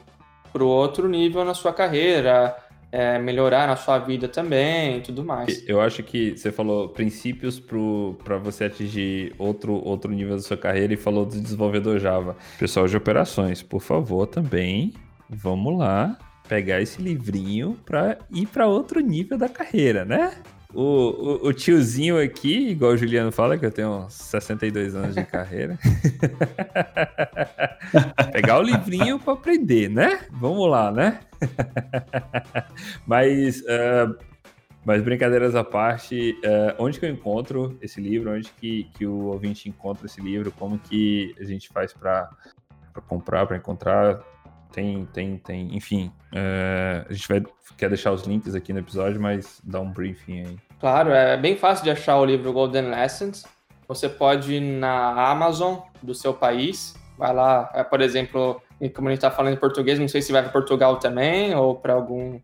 [0.53, 2.55] para outro nível na sua carreira,
[2.93, 5.65] é, melhorar na sua vida também e tudo mais.
[5.67, 10.93] Eu acho que você falou princípios para você atingir outro, outro nível da sua carreira
[10.93, 12.37] e falou do desenvolvedor Java.
[12.59, 14.93] Pessoal de operações, por favor, também
[15.29, 20.35] vamos lá pegar esse livrinho para ir para outro nível da carreira, né?
[20.75, 20.81] O,
[21.45, 25.79] o, o, tiozinho aqui, igual o Juliano fala, que eu tenho 62 anos de carreira.
[28.33, 30.21] Pegar o livrinho para aprender, né?
[30.31, 31.21] Vamos lá, né?
[33.07, 34.17] mas, uh,
[34.83, 38.33] mas brincadeiras à parte, uh, onde que eu encontro esse livro?
[38.33, 40.51] Onde que, que o ouvinte encontra esse livro?
[40.53, 42.31] Como que a gente faz para
[43.07, 44.23] comprar, para encontrar?
[44.73, 46.11] Tem, tem, tem, enfim.
[46.33, 47.43] Uh, a gente vai,
[47.77, 50.57] quer deixar os links aqui no episódio, mas dá um briefing aí.
[50.81, 53.45] Claro, é bem fácil de achar o livro Golden Lessons.
[53.87, 58.61] Você pode ir na Amazon do seu país, vai lá, é, por exemplo,
[58.95, 61.77] como a gente está falando em português, não sei se vai para Portugal também ou
[61.77, 62.41] para algum.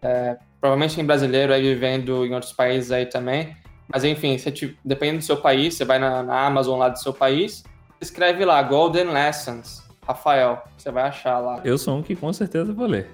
[0.00, 3.56] É, provavelmente tem brasileiro aí vivendo em outros países aí também.
[3.88, 7.12] Mas enfim, te, dependendo do seu país, você vai na, na Amazon lá do seu
[7.12, 7.64] país,
[8.00, 11.60] escreve lá Golden Lessons Rafael, você vai achar lá.
[11.64, 13.10] Eu sou um que com certeza vou ler.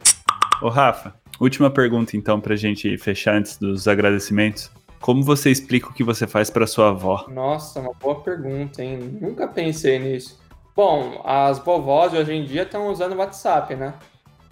[0.62, 4.70] Ô, Rafa, última pergunta então pra gente fechar antes dos agradecimentos.
[4.98, 7.26] Como você explica o que você faz para sua avó?
[7.28, 9.18] Nossa, uma boa pergunta, hein?
[9.20, 10.40] Nunca pensei nisso.
[10.74, 13.94] Bom, as vovós hoje em dia estão usando o WhatsApp, né?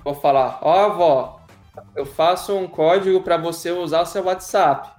[0.05, 1.41] Vou falar, ó, oh, avó,
[1.97, 4.91] eu faço um código para você usar o seu WhatsApp.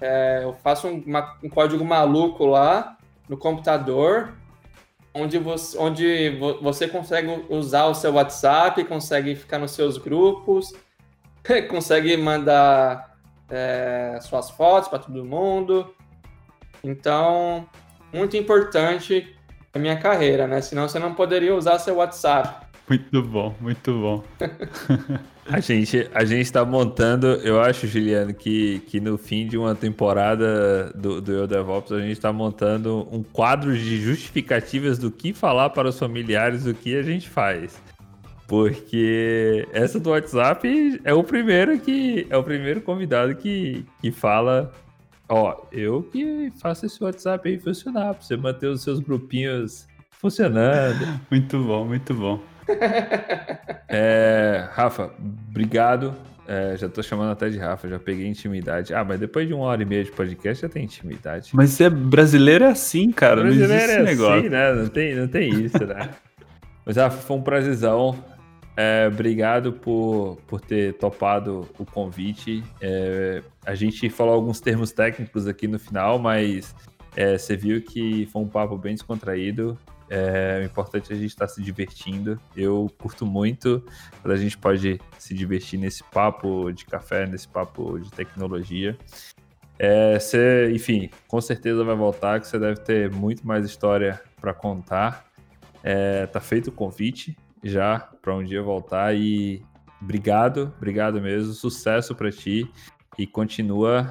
[0.00, 2.96] É, eu faço um, uma, um código maluco lá
[3.28, 4.32] no computador
[5.14, 10.72] onde você, onde você consegue usar o seu WhatsApp, consegue ficar nos seus grupos,
[11.70, 13.16] consegue mandar
[13.48, 15.94] é, suas fotos para todo mundo.
[16.82, 17.66] Então,
[18.12, 19.34] muito importante
[19.72, 20.60] a minha carreira, né?
[20.60, 22.63] Senão você não poderia usar seu WhatsApp.
[22.88, 24.24] Muito bom, muito bom.
[25.48, 29.74] a gente a gente está montando, eu acho, Juliano, que, que no fim de uma
[29.74, 35.32] temporada do, do Eu DevOps, a gente está montando um quadro de justificativas do que
[35.32, 37.80] falar para os familiares do que a gente faz.
[38.46, 44.70] Porque essa do WhatsApp é o primeiro que é o primeiro convidado que, que fala
[45.28, 51.20] Ó, eu que faço esse WhatsApp aí funcionar, pra você manter os seus grupinhos funcionando.
[51.30, 52.40] Muito bom, muito bom.
[53.86, 55.12] É, Rafa,
[55.48, 56.16] obrigado.
[56.46, 58.92] É, já tô chamando até de Rafa, já peguei intimidade.
[58.92, 61.50] Ah, mas depois de uma hora e meia de podcast já tem intimidade.
[61.54, 63.42] Mas é brasileiro é assim, cara.
[63.42, 64.40] Brasileiro não existe é negócio.
[64.40, 64.72] assim, né?
[64.74, 66.10] Não tem, não tem isso, né?
[66.84, 68.18] mas Rafa, foi um prazerzão.
[68.76, 72.62] É, obrigado por, por ter topado o convite.
[72.80, 76.74] É, a gente falou alguns termos técnicos aqui no final, mas
[77.16, 79.78] é, você viu que foi um papo bem descontraído
[80.08, 82.38] É, o importante é a gente estar tá se divertindo.
[82.56, 83.84] Eu curto muito
[84.22, 88.96] quando a gente pode se divertir nesse papo de café, nesse papo de tecnologia.
[89.78, 94.54] É, você, enfim, com certeza vai voltar, que você deve ter muito mais história para
[94.54, 95.26] contar.
[95.82, 99.62] É, tá feito o convite já para um dia voltar e
[100.00, 102.70] obrigado, obrigado mesmo, sucesso para ti
[103.18, 104.10] e continua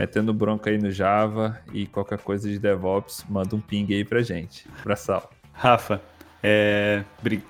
[0.00, 4.22] metendo bronca aí no Java e qualquer coisa de DevOps, manda um ping aí pra
[4.22, 4.66] gente.
[4.80, 5.22] Abração.
[5.52, 6.00] Rafa,
[6.42, 7.04] é,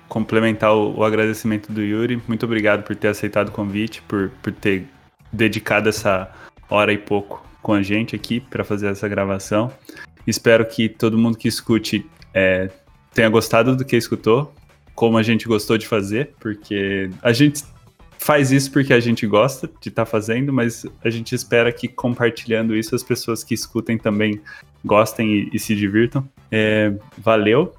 [0.09, 4.51] complementar o, o, agradecimento do Yuri, muito obrigado por ter aceitado o convite, por, por
[4.51, 4.85] ter
[5.31, 6.29] dedicado essa
[6.69, 9.71] hora e pouco com a gente aqui para fazer essa gravação.
[10.27, 12.69] Espero que todo mundo que escute é,
[13.13, 14.53] tenha gostado do que escutou,
[14.93, 17.63] como a gente gostou de fazer, porque a gente
[18.21, 21.87] faz isso porque a gente gosta de estar tá fazendo, mas a gente espera que
[21.87, 24.39] compartilhando isso as pessoas que escutem também
[24.85, 26.27] gostem e, e se divirtam.
[26.51, 27.73] É, valeu,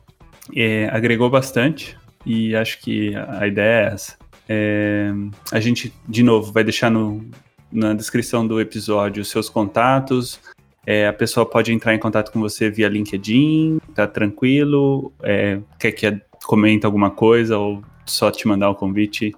[0.55, 4.17] é, agregou bastante e acho que a ideia é essa.
[4.49, 5.13] É,
[5.53, 7.25] a gente, de novo, vai deixar no,
[7.71, 10.41] na descrição do episódio os seus contatos.
[10.85, 15.13] É, a pessoa pode entrar em contato com você via LinkedIn, tá tranquilo?
[15.23, 19.33] É, quer que comenta alguma coisa ou só te mandar o um convite?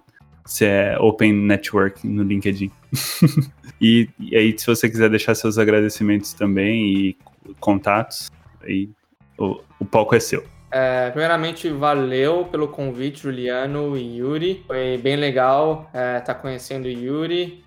[0.45, 2.71] Se é Open Network no LinkedIn.
[3.81, 7.19] e, e, aí, se você quiser deixar seus agradecimentos também e
[7.61, 8.31] contatos,
[8.63, 8.91] aí
[9.39, 10.45] o, o palco é seu.
[10.71, 14.65] É, primeiramente, valeu pelo convite, Juliano e Yuri.
[14.67, 17.65] Foi bem legal estar é, tá conhecendo o Yuri.